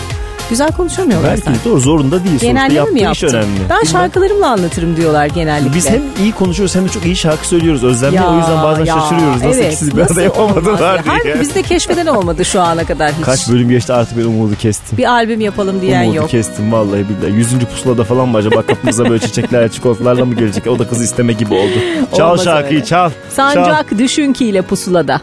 Güzel 0.53 0.71
konuşamıyorlar 0.71 1.31
Belki 1.31 1.45
de 1.45 1.65
doğru 1.65 1.80
zorunda 1.80 2.23
değil. 2.23 2.39
Sonuçta 2.39 2.47
Genelleme 2.47 2.73
yaptığı 2.73 2.93
mi 2.93 2.99
iş 2.99 3.05
yaptın? 3.23 3.38
önemli. 3.38 3.59
Ben 3.69 3.84
şarkılarımla 3.84 4.47
anlatırım 4.47 4.97
diyorlar 4.97 5.25
genellikle. 5.25 5.75
Biz 5.75 5.89
hem 5.89 6.01
iyi 6.19 6.31
konuşuyoruz 6.31 6.75
hem 6.75 6.85
de 6.85 6.89
çok 6.89 7.05
iyi 7.05 7.15
şarkı 7.15 7.47
söylüyoruz. 7.47 7.84
Özlemle 7.84 8.23
o 8.23 8.38
yüzden 8.38 8.63
bazen 8.63 8.85
ya, 8.85 8.95
şaşırıyoruz. 8.95 9.41
Nasıl 9.41 9.59
evet, 9.59 9.73
ikisi 9.73 9.97
bir 9.97 10.01
arada 10.01 10.21
yapamadılar 10.21 10.95
ya? 10.97 11.03
diye. 11.03 11.13
Halbuki 11.13 11.41
bizde 11.41 11.61
keşfeden 11.61 12.05
olmadı 12.05 12.45
şu 12.45 12.61
ana 12.61 12.84
kadar 12.84 13.11
hiç. 13.13 13.21
Kaç 13.21 13.49
bölüm 13.49 13.69
geçti 13.69 13.93
artık 13.93 14.17
ben 14.17 14.23
umudu 14.23 14.55
kestim. 14.55 14.97
Bir 14.97 15.05
albüm 15.11 15.41
yapalım 15.41 15.81
diyen 15.81 16.03
umudu 16.03 16.15
yok. 16.15 16.30
kestim 16.30 16.71
vallahi 16.71 17.05
billahi. 17.09 17.38
Yüzüncü 17.38 17.65
pusulada 17.65 18.03
falan 18.03 18.27
mı 18.30 18.38
acaba 18.38 18.61
kapımıza 18.61 19.09
böyle 19.09 19.19
çiçekler 19.19 19.71
çikolatalarla 19.71 20.25
mı 20.25 20.35
gelecek? 20.35 20.67
O 20.67 20.80
da 20.80 20.88
kızı 20.88 21.03
isteme 21.03 21.34
gibi 21.34 21.53
oldu. 21.53 21.73
Çal 22.17 22.31
Olmaz 22.31 22.43
şarkıyı 22.43 22.80
öyle. 22.80 22.85
çal. 22.85 23.09
çal. 23.09 23.53
Sancak 23.53 23.97
düşün 23.97 24.34
ki 24.34 24.45
ile 24.45 24.61
pusulada. 24.61 25.21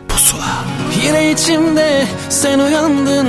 Yine 1.05 1.31
içimde 1.33 2.07
sen 2.29 2.59
uyandın. 2.59 3.29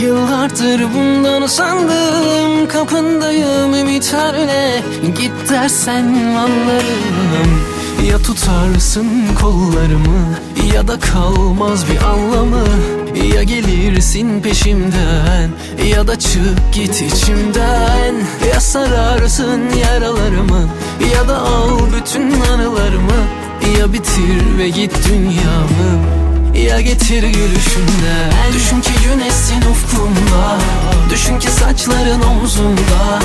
Yıllardır 0.00 0.82
bundan 0.94 1.46
sandım 1.46 2.68
Kapındayım 2.68 3.74
ümitlerle 3.74 4.82
Git 5.02 5.50
dersen 5.50 6.04
anlarım. 6.36 7.62
Ya 8.10 8.18
tutarsın 8.18 9.08
kollarımı 9.40 10.38
Ya 10.74 10.88
da 10.88 11.00
kalmaz 11.00 11.84
bir 11.90 12.02
anlamı. 12.04 12.64
Ya 13.34 13.42
gelirsin 13.42 14.40
peşimden 14.40 15.50
Ya 15.86 16.08
da 16.08 16.18
çık 16.18 16.74
git 16.74 17.02
içimden. 17.02 18.14
Ya 18.52 18.60
sararsın 18.60 19.60
yaralarımı 19.82 20.68
Ya 21.14 21.28
da 21.28 21.38
al 21.38 21.78
bütün 21.96 22.40
anılarımı. 22.40 23.22
Ya 23.78 23.92
bitir 23.92 24.58
ve 24.58 24.68
git 24.68 24.92
dünyamı 25.08 26.21
ya 26.54 26.80
getir 26.80 27.22
gülüşünden 27.22 28.32
Düşün 28.52 28.80
ki 28.80 28.90
güneşsin 29.04 29.62
ufkumda 29.70 30.58
Düşün 31.10 31.38
ki 31.38 31.50
saçların 31.50 32.22
omzumda 32.22 33.18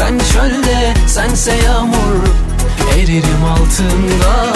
Ben 0.00 0.18
çölde 0.32 0.94
sense 1.06 1.54
yağmur 1.54 2.24
Eririm 2.98 3.44
altında. 3.44 4.52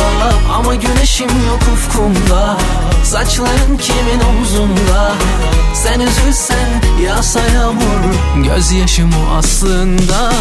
Ama 0.54 0.74
güneşim 0.74 1.28
yok 1.28 1.60
ufkumda. 1.72 2.56
Saçların 3.04 3.78
kimin 3.80 4.20
omzunda? 4.30 5.12
Sen 5.74 6.00
üzülsen 6.00 6.68
yağsa 7.04 7.40
yağmur 7.40 8.44
Gözyaşım 8.44 9.10
o 9.12 9.36
aslında 9.36 10.32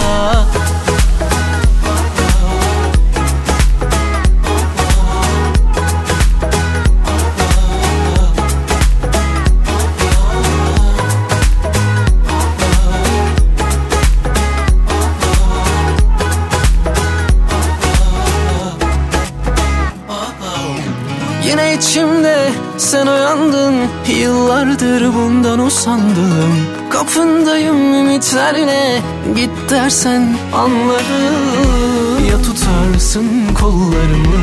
sen 22.87 23.07
uyandın 23.07 23.75
Yıllardır 24.07 25.13
bundan 25.13 25.59
usandım. 25.59 26.67
Kapındayım 26.89 27.93
ümitlerle 27.93 29.01
Git 29.35 29.49
dersen 29.69 30.37
anlarım. 30.53 32.25
Ya 32.31 32.41
tutarsın 32.41 33.27
kollarımı 33.61 34.39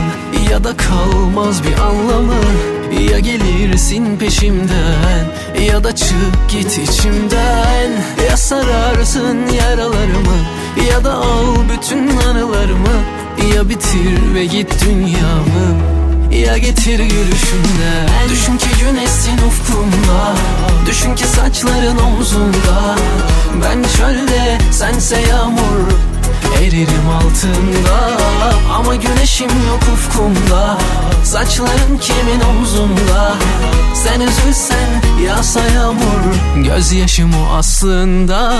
Ya 0.51 0.65
da 0.65 0.77
kalmaz 0.77 1.62
bir 1.65 1.79
anlamı. 1.79 2.35
Ya 3.12 3.19
gelirsin 3.19 4.16
peşimden 4.19 5.27
Ya 5.66 5.85
da 5.85 5.95
çık 5.95 6.51
git 6.51 6.79
içimden. 6.79 7.91
Ya 8.31 8.37
sararsın 8.37 9.39
yaralarımı 9.53 10.39
Ya 10.91 11.05
da 11.05 11.15
al 11.15 11.57
bütün 11.73 12.16
anılarımı. 12.16 12.97
Ya 13.55 13.69
bitir 13.69 14.35
ve 14.35 14.45
git 14.45 14.85
dünyamı 14.85 16.03
ya 16.35 16.59
getir 16.59 16.98
gülüşünden 16.98 18.09
Düşün 18.31 18.59
ki 18.59 18.66
güneşsin 18.81 19.39
ufkumda 19.47 20.35
Düşün 20.86 21.15
ki 21.15 21.24
saçların 21.27 21.98
omzunda. 21.98 22.97
Ben 23.65 23.82
çölde 23.97 24.59
sense 24.73 25.20
yağmur 25.20 25.90
Eririm 26.62 27.09
altında. 27.16 28.19
Ama 28.74 28.94
güneşim 28.94 29.48
yok 29.48 29.81
ufkumda. 29.94 30.78
Saçların 31.24 31.98
kimin 32.01 32.40
omzunda? 32.40 33.35
Sen 33.94 34.20
üzülsen 34.20 35.02
yağsa 35.27 35.61
yağmur. 35.61 36.35
Gözyaşım 36.56 37.31
o 37.35 37.56
aslında 37.56 38.55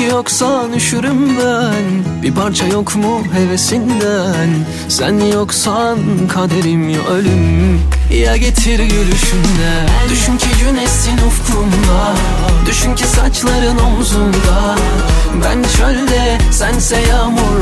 ki 0.00 0.06
yoksan 0.06 0.72
üşürüm 0.72 1.38
ben. 1.38 2.22
Bir 2.22 2.34
parça 2.34 2.66
yok 2.66 2.96
mu 2.96 3.22
hevesinden? 3.32 4.48
Sen 4.88 5.20
yoksan 5.20 5.98
kaderim 6.28 6.88
ya 6.88 7.00
ölüm. 7.06 7.80
Ya 8.24 8.36
getir 8.36 8.78
gülüşünden 8.78 9.88
Düşün 10.10 10.36
ki 10.36 10.46
güneşsin 10.64 11.18
ufkumda. 11.26 12.14
Düşün 12.66 12.94
ki 12.94 13.06
saçların 13.06 13.78
omzunda. 13.78 14.76
Ben 15.44 15.62
çölde 15.76 16.38
sense 16.50 17.00
yağmur 17.00 17.60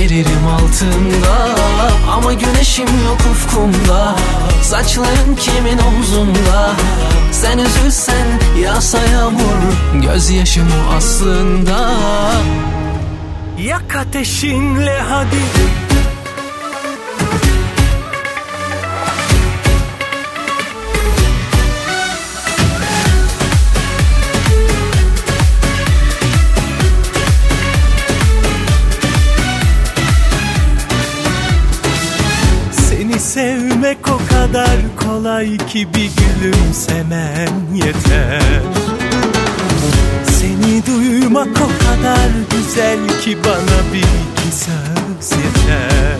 Eririm 0.00 0.46
altında. 0.46 1.56
Ama 2.12 2.32
güneşim 2.32 2.88
yok 3.06 3.20
ufkumda. 3.32 4.16
Saçların 4.62 5.36
kimin 5.40 5.78
omzunda 5.78 6.70
Sen 7.42 7.58
üzülsen 7.58 8.26
yağsa 8.62 8.98
yağmur 9.02 10.02
Gözyaşım 10.02 10.68
o 10.68 10.94
aslında. 10.94 11.92
Yak 13.58 13.96
ateşinle 13.96 15.00
hadi 15.08 15.36
kolay 35.38 35.56
ki 35.56 35.88
bir 35.94 36.10
gülümsemen 36.16 37.48
yeter. 37.74 38.42
Seni 40.38 40.86
duymak 40.86 41.48
o 41.48 41.68
kadar 41.84 42.28
güzel 42.50 42.98
ki 43.20 43.36
bana 43.44 43.92
bir 43.92 43.98
iki 43.98 44.56
söz 44.56 45.38
yeter. 45.38 46.16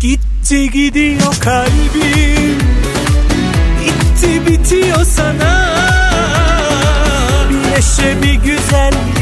Gitti 0.00 0.70
gidiyor 0.70 1.34
kalbim. 1.40 2.58
Gitti 3.84 4.46
bitiyor 4.46 5.04
sana. 5.04 5.74
Bir 7.50 7.70
neşe 7.70 8.22
bir 8.22 8.34
güzellik 8.34 9.13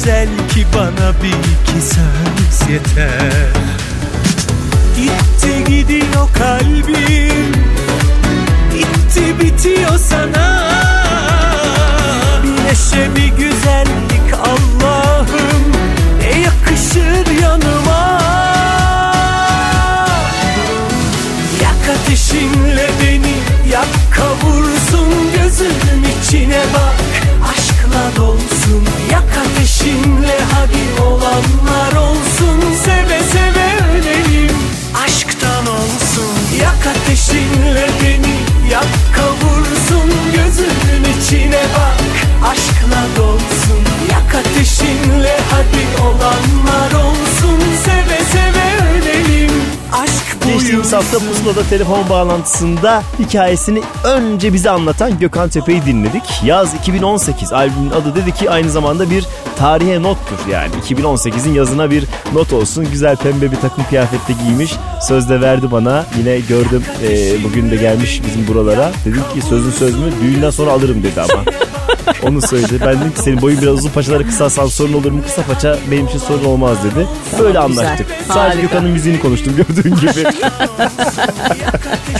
güzel 0.00 0.28
ki 0.54 0.66
bana 0.74 1.12
bir 1.22 1.28
iki 1.28 1.86
söz 1.86 2.70
yeter. 2.70 3.52
Gitti 4.96 5.64
gidiyor 5.70 6.28
kalbim 6.38 7.52
Gitti 8.72 9.40
bitiyor 9.40 9.98
sana. 10.08 10.70
Bir 12.42 12.64
neşe 12.64 13.16
bir 13.16 13.28
güzellik 13.28 14.34
Allah'ım 14.34 15.62
Ne 16.18 16.40
yakışır 16.40 17.40
yanıma. 17.42 18.20
Yak 21.62 21.96
ateşinle 21.96 22.90
beni 23.02 23.34
yak 23.72 23.88
kavursun 24.10 25.08
Gözümün 25.36 26.06
içine 26.22 26.62
bak. 26.74 27.00
Aşkla 27.50 28.16
dolsun 28.16 28.84
Yak 29.12 29.49
ateşinle 29.80 30.38
hadi 30.52 31.02
olanlar 31.02 31.92
olsun 31.92 32.60
Seve 32.84 33.22
seve 33.32 33.90
ölelim. 33.92 34.56
Aşktan 35.04 35.66
olsun 35.66 36.34
Yak 36.60 36.86
ateşinle 36.86 37.86
beni 38.02 38.70
yak 38.70 38.86
kavursun 39.16 40.10
Gözümün 40.34 41.20
içine 41.20 41.62
bak. 41.76 42.00
Aşkla 42.50 43.06
dolsun 43.16 43.84
Yak 44.10 44.34
ateşinle 44.34 45.36
hadi 45.50 46.02
olanlar 46.02 46.59
hafta 50.92 51.18
Pusula'da 51.18 51.62
telefon 51.62 52.08
bağlantısında 52.10 53.02
hikayesini 53.18 53.82
önce 54.04 54.52
bize 54.52 54.70
anlatan 54.70 55.18
Gökhan 55.18 55.48
Tepe'yi 55.48 55.84
dinledik. 55.86 56.22
Yaz 56.44 56.74
2018 56.74 57.52
albümün 57.52 57.90
adı 57.90 58.14
dedi 58.14 58.34
ki 58.34 58.50
aynı 58.50 58.70
zamanda 58.70 59.10
bir 59.10 59.26
tarihe 59.58 60.02
nottur 60.02 60.38
yani. 60.50 60.70
2018'in 60.90 61.54
yazına 61.54 61.90
bir 61.90 62.04
not 62.32 62.52
olsun. 62.52 62.86
Güzel 62.92 63.16
pembe 63.16 63.50
bir 63.52 63.56
takım 63.56 63.84
kıyafette 63.88 64.32
giymiş. 64.44 64.72
Sözde 65.08 65.40
verdi 65.40 65.70
bana. 65.72 66.06
Yine 66.18 66.40
gördüm 66.40 66.84
e, 67.02 67.44
bugün 67.44 67.70
de 67.70 67.76
gelmiş 67.76 68.22
bizim 68.26 68.48
buralara. 68.48 68.92
Dedim 69.04 69.22
ki 69.34 69.42
sözün 69.48 69.70
söz 69.70 69.98
mü 69.98 70.12
düğünden 70.22 70.50
sonra 70.50 70.70
alırım 70.70 71.02
dedi 71.02 71.20
ama. 71.20 71.44
Onu 72.22 72.42
söyledi. 72.42 72.78
Ben 72.80 73.00
dedim 73.00 73.12
ki 73.14 73.20
senin 73.22 73.42
boyun 73.42 73.62
biraz 73.62 73.74
uzun 73.74 73.90
paçaları 73.90 74.26
kısalsan 74.26 74.66
sorun 74.66 74.92
olur 74.92 75.10
mu? 75.10 75.22
Kısa 75.26 75.42
paça 75.42 75.78
benim 75.90 76.06
için 76.06 76.18
sorun 76.18 76.44
olmaz 76.44 76.76
dedi. 76.84 77.06
Böyle 77.38 77.48
güzel. 77.48 77.62
anlaştık. 77.62 78.06
Sadece 78.28 78.40
Harika. 78.40 78.60
Gökhan'ın 78.62 78.90
müziğini 78.90 79.20
konuştum 79.20 79.56
gördüğün 79.56 79.96
gibi. 79.96 80.10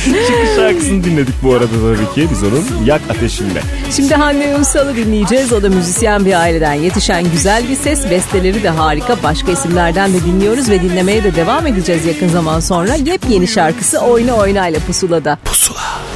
Çıkış 0.04 0.56
şarkısını 0.56 1.04
dinledik 1.04 1.34
bu 1.42 1.52
arada 1.54 1.66
tabii 1.66 2.14
ki 2.14 2.28
biz 2.30 2.42
onun 2.42 2.84
Yak 2.84 3.00
Ateşinde. 3.10 3.60
Şimdi 3.96 4.14
Hande 4.14 4.52
Ünsal'ı 4.58 4.96
dinleyeceğiz. 4.96 5.52
O 5.52 5.62
da 5.62 5.68
müzisyen 5.68 6.24
bir 6.24 6.40
aileden 6.40 6.72
yetişen 6.72 7.30
güzel 7.32 7.68
bir 7.68 7.76
ses. 7.76 8.10
Besteleri 8.10 8.62
de 8.62 8.68
harika. 8.68 9.16
Başka 9.22 9.52
isimlerden 9.52 10.12
de 10.12 10.24
dinliyoruz 10.24 10.70
ve 10.70 10.82
dinlemeye 10.82 11.24
de 11.24 11.36
devam 11.36 11.66
edeceğiz 11.66 12.06
yakın 12.06 12.28
zaman 12.28 12.60
sonra. 12.60 12.94
Yepyeni 12.94 13.48
şarkısı 13.48 13.98
Oyna 13.98 14.32
Oyna 14.32 14.68
ile 14.68 14.78
Pusula'da. 14.78 15.38
Ne 15.44 16.09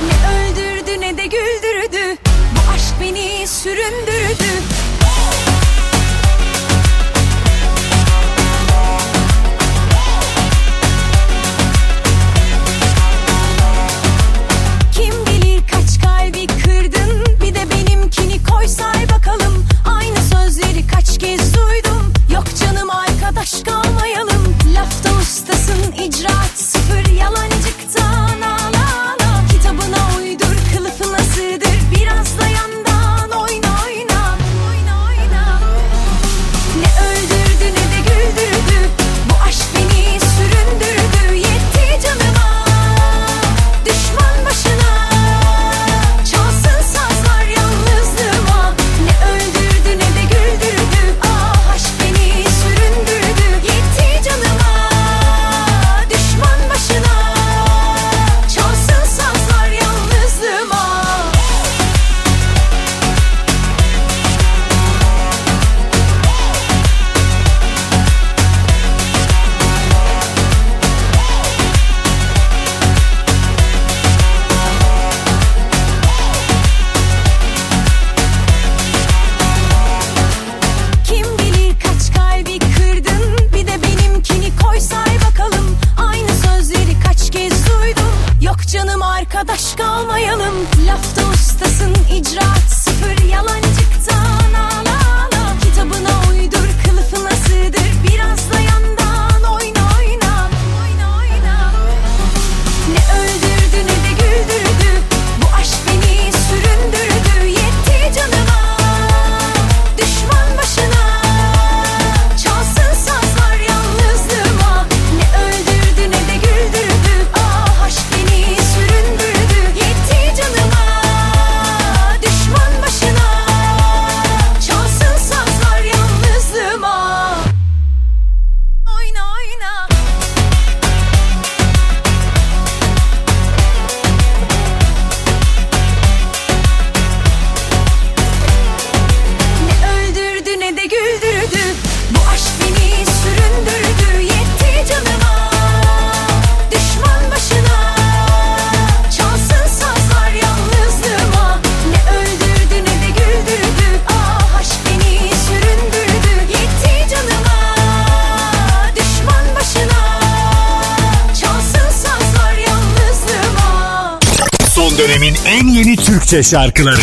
Türkçe 166.24 166.42
şarkıları 166.42 167.01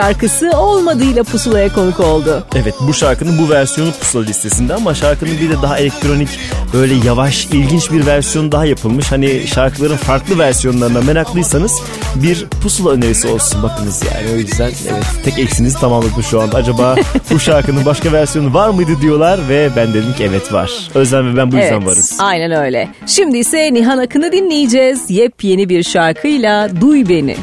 şarkısı 0.00 0.50
olmadığıyla 0.50 1.22
pusulaya 1.24 1.72
konuk 1.72 2.00
oldu. 2.00 2.44
Evet 2.56 2.74
bu 2.80 2.94
şarkının 2.94 3.38
bu 3.38 3.50
versiyonu 3.50 3.92
pusula 3.92 4.22
listesinde 4.24 4.74
ama 4.74 4.94
şarkının 4.94 5.32
bir 5.40 5.50
de 5.50 5.62
daha 5.62 5.78
elektronik 5.78 6.28
böyle 6.72 6.94
yavaş 7.06 7.46
ilginç 7.46 7.92
bir 7.92 8.06
versiyonu 8.06 8.52
daha 8.52 8.66
yapılmış. 8.66 9.12
Hani 9.12 9.46
şarkıların 9.46 9.96
farklı 9.96 10.38
versiyonlarına 10.38 11.00
meraklıysanız 11.00 11.72
bir 12.14 12.46
pusula 12.62 12.90
önerisi 12.90 13.28
olsun 13.28 13.62
bakınız 13.62 14.02
yani 14.04 14.34
o 14.34 14.36
yüzden 14.36 14.70
evet 14.88 15.04
tek 15.24 15.38
eksinizi 15.38 15.80
tamamladım 15.80 16.22
şu 16.22 16.40
anda. 16.40 16.56
Acaba 16.56 16.96
bu 17.30 17.40
şarkının 17.40 17.84
başka 17.86 18.12
versiyonu 18.12 18.54
var 18.54 18.68
mıydı 18.70 18.92
diyorlar 19.02 19.40
ve 19.48 19.70
ben 19.76 19.94
dedim 19.94 20.12
ki 20.18 20.24
evet 20.24 20.52
var. 20.52 20.70
Özlem 20.94 21.32
ve 21.32 21.36
ben 21.36 21.52
bu 21.52 21.56
yüzden 21.56 21.72
Evet, 21.72 21.86
varız. 21.86 22.16
aynen 22.20 22.52
öyle. 22.52 22.88
Şimdi 23.06 23.38
ise 23.38 23.74
Nihan 23.74 23.98
Akın'ı 23.98 24.32
dinleyeceğiz. 24.32 25.10
Yepyeni 25.10 25.68
bir 25.68 25.82
şarkıyla 25.82 26.80
Duy 26.80 27.08
Beni. 27.08 27.36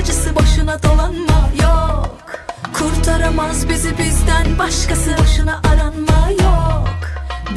Gönül 0.00 0.08
aracısı 0.08 0.36
boşuna 0.36 0.82
dolanma. 0.82 1.50
Yok 1.62 2.16
Kurtaramaz 2.72 3.68
bizi 3.68 3.98
bizden 3.98 4.58
başkası. 4.58 5.10
Boşuna 5.18 5.60
aranma. 5.72 6.30
Yok 6.30 6.88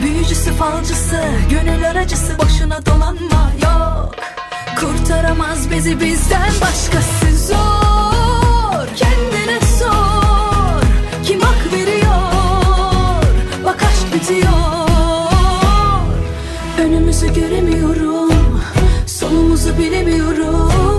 Büyücüsü 0.02 0.52
falcısı 0.52 1.24
Gönül 1.50 1.90
aracısı. 1.90 2.38
Boşuna 2.40 2.86
dolanma. 2.86 3.52
Yok 3.64 4.16
Kurtaramaz 4.80 5.72
bizi 5.72 6.00
bizden 6.00 6.52
başkası. 6.62 7.48
Zor 7.48 8.88
Kendine 8.96 9.60
sor. 9.80 10.84
Kim 11.26 11.42
hak 11.42 11.74
veriyor? 11.74 13.24
Bak 13.66 13.84
aşk 13.84 14.14
bitiyor. 14.14 14.50
Önümüzü 16.80 17.34
göremiyorum 17.34 18.62
Sonumuzu 19.06 19.78
bilemiyorum 19.78 20.93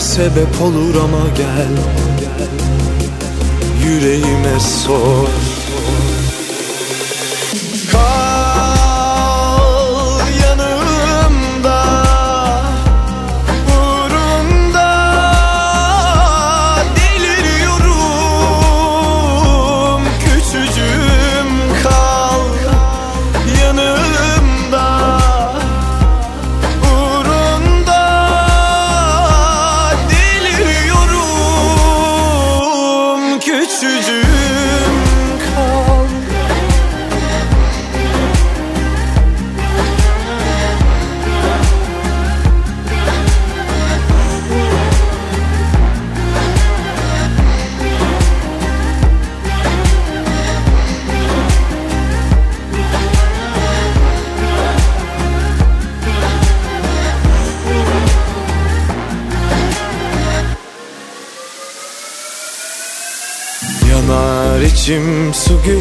sebep 0.00 0.62
olur 0.62 0.94
ama 0.94 1.28
gel 1.36 1.68
Yüreğime 3.84 4.60
sor 4.60 5.49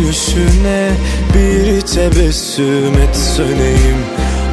gülüşüne 0.10 0.92
Bir 1.34 1.82
tebessüm 1.82 2.94
et 3.02 3.16
söneyim. 3.16 3.98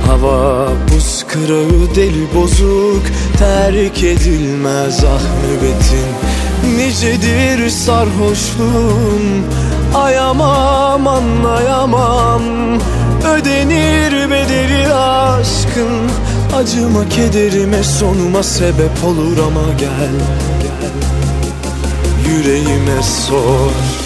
Hava 0.06 0.68
buz 0.92 1.24
kırağı 1.28 1.94
deli 1.94 2.34
bozuk 2.34 3.02
Terk 3.38 4.02
edilmez 4.02 5.04
ah 5.04 5.22
nöbetin. 5.42 6.08
Nicedir 6.76 7.70
sarhoşluğun 7.70 9.46
Ayamam 9.94 11.06
anlayamam. 11.06 12.42
Ödenir 13.34 14.30
bedeli 14.30 14.94
aşkın 14.94 16.10
Acıma 16.56 17.08
kederime 17.08 17.82
sonuma 17.82 18.42
sebep 18.42 19.04
olur 19.04 19.38
ama 19.46 19.72
gel 19.78 20.12
gel. 20.62 20.92
Yüreğime 22.28 23.02
sor 23.02 24.05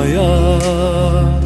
anlatmaya 0.00 1.40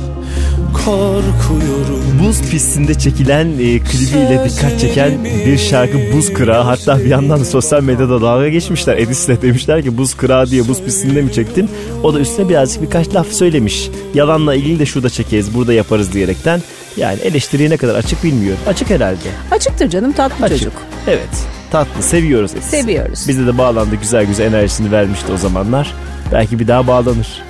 Korkuyorum 0.85 2.05
Buz 2.25 2.51
pistinde 2.51 2.95
çekilen 2.95 3.47
e, 3.47 3.79
klibiyle 3.79 4.49
dikkat 4.49 4.81
çeken 4.81 5.25
bir 5.25 5.59
şarkı 5.59 5.99
Buz 6.13 6.33
Kırağı. 6.33 6.63
Hatta 6.63 6.99
bir 6.99 7.05
yandan 7.05 7.41
da 7.41 7.45
sosyal 7.45 7.83
medyada 7.83 8.23
dalga 8.23 8.49
geçmişler. 8.49 8.99
Edis'le 8.99 9.43
demişler 9.43 9.83
ki 9.83 9.99
Buz 9.99 10.15
Kırağı 10.15 10.47
diye 10.47 10.69
buz 10.69 10.83
pistinde 10.83 11.23
mi 11.23 11.33
çektin? 11.33 11.71
O 12.03 12.15
da 12.15 12.21
üstüne 12.21 12.49
birazcık 12.49 12.83
birkaç 12.83 13.15
laf 13.15 13.27
söylemiş. 13.27 13.91
Yalanla 14.15 14.55
ilgili 14.55 14.79
de 14.79 14.87
şurada 14.87 15.11
çekeriz, 15.11 15.55
burada 15.55 15.73
yaparız 15.73 16.13
diyerekten. 16.13 16.63
Yani 16.97 17.19
eleştiriye 17.21 17.71
ne 17.71 17.77
kadar 17.77 17.95
açık 17.95 18.25
bilmiyor. 18.25 18.57
Açık 18.67 18.91
herhalde. 18.91 19.29
Açıktır 19.51 19.91
canım 19.91 20.13
tatlı 20.13 20.45
Açık. 20.45 20.59
çocuk. 20.59 20.73
Evet. 21.07 21.47
Tatlı. 21.71 22.03
Seviyoruz 22.03 22.55
Edis'i. 22.55 22.69
Seviyoruz. 22.69 23.29
Bizde 23.29 23.47
de 23.47 23.59
bağlandı. 23.59 23.97
Güzel 23.97 24.25
güzel 24.25 24.45
enerjisini 24.45 24.93
vermişti 24.93 25.33
o 25.35 25.37
zamanlar. 25.37 25.95
Belki 26.33 26.59
bir 26.59 26.69
daha 26.69 26.87
bağlanır. 26.87 27.43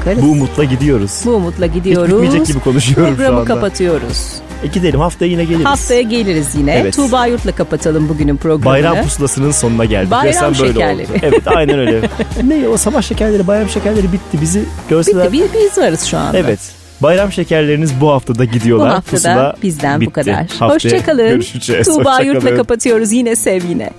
Bakarız. 0.00 0.22
Bu 0.22 0.26
umutla 0.26 0.64
gidiyoruz. 0.64 1.20
Bu 1.24 1.30
umutla 1.30 1.66
Hiç 1.66 1.72
gidiyoruz. 1.74 2.12
bitmeyecek 2.12 2.46
gibi 2.46 2.60
konuşuyorum 2.60 3.06
şu 3.06 3.16
Programı 3.16 3.36
anda. 3.38 3.54
kapatıyoruz. 3.54 4.26
E 4.64 4.66
gidelim 4.66 5.00
haftaya 5.00 5.30
yine 5.30 5.44
geliriz. 5.44 5.64
Haftaya 5.64 6.02
geliriz 6.02 6.46
yine. 6.58 6.72
Evet. 6.74 6.96
Tuğba 6.96 7.26
Yurt'la 7.26 7.52
kapatalım 7.52 8.08
bugünün 8.08 8.36
programını. 8.36 8.64
Bayram 8.74 9.02
pusulasının 9.02 9.50
sonuna 9.50 9.84
geldik. 9.84 10.10
Bayram 10.10 10.26
Resmen 10.28 10.54
böyle 10.60 10.72
şekerleri. 10.72 11.06
oldu. 11.06 11.18
Evet 11.22 11.42
aynen 11.46 11.78
öyle. 11.78 12.00
ne 12.44 12.68
o 12.68 12.76
sabah 12.76 13.02
şekerleri, 13.02 13.46
bayram 13.46 13.68
şekerleri 13.68 14.12
bitti. 14.12 14.40
Bizi 14.40 14.62
görseler. 14.90 15.32
Bitti. 15.32 15.48
Biz 15.54 15.78
varız 15.78 16.04
şu 16.04 16.18
anda. 16.18 16.38
Evet. 16.38 16.58
Bayram 17.00 17.32
şekerleriniz 17.32 18.00
bu 18.00 18.10
haftada 18.10 18.38
Bu 18.38 18.44
gidiyorlar. 18.44 18.88
haftada 18.88 19.10
Pusula 19.10 19.54
bizden 19.62 20.00
bitti. 20.00 20.10
bu 20.10 20.12
kadar. 20.12 20.34
Haftaya 20.46 20.70
Hoşçakalın. 20.74 21.28
Görüşeceğiz. 21.28 21.86
Tuğba 21.86 22.10
Hoşça 22.10 22.22
Yurt'la 22.22 22.54
kapatıyoruz. 22.56 23.12
Yine 23.12 23.36
sev 23.36 23.64
yine. 23.68 23.90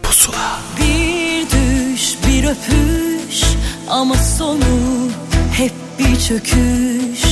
Bir 0.78 1.46
düş 1.50 2.16
bir 2.28 2.44
öpüş 2.44 3.44
ama 3.90 4.16
sonu 4.16 4.60
hep 5.54 5.72
bir 6.00 6.20
çöküş. 6.20 7.24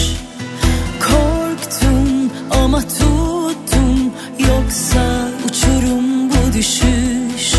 Korktum 1.00 2.32
ama 2.52 2.82
tuttum 2.82 4.14
yoksa 4.40 5.30
uçurum 5.46 6.30
bu 6.30 6.54
düşüş. 6.54 7.54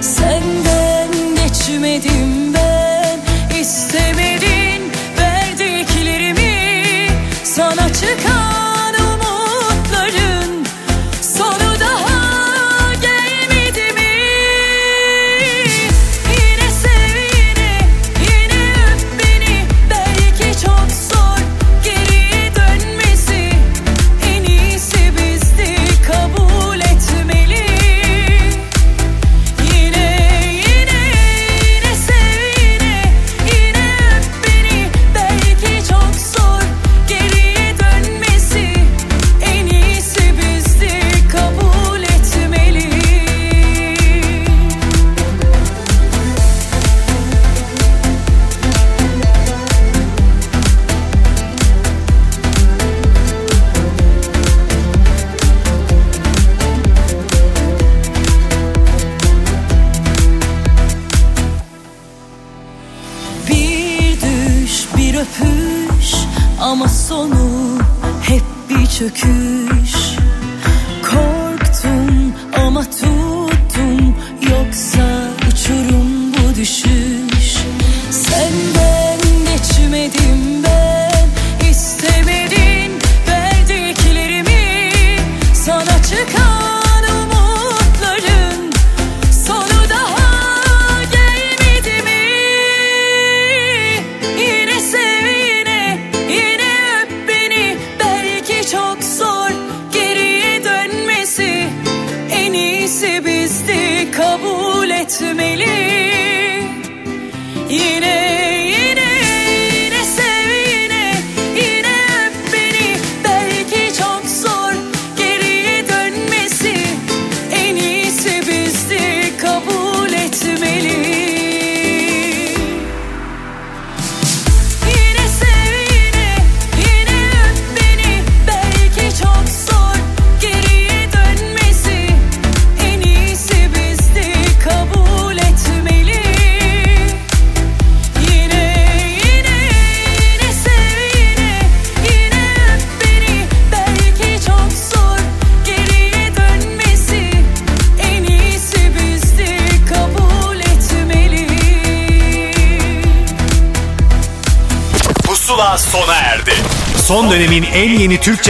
Senden 0.00 1.08
geçmedim 1.36 2.33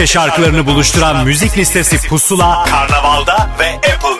şarkılarını 0.07 0.65
buluşturan 0.65 1.25
müzik 1.25 1.57
listesi 1.57 2.07
Pusula, 2.07 2.63
Karnaval'da 2.63 3.49
ve 3.59 3.75
Apple. 3.75 4.14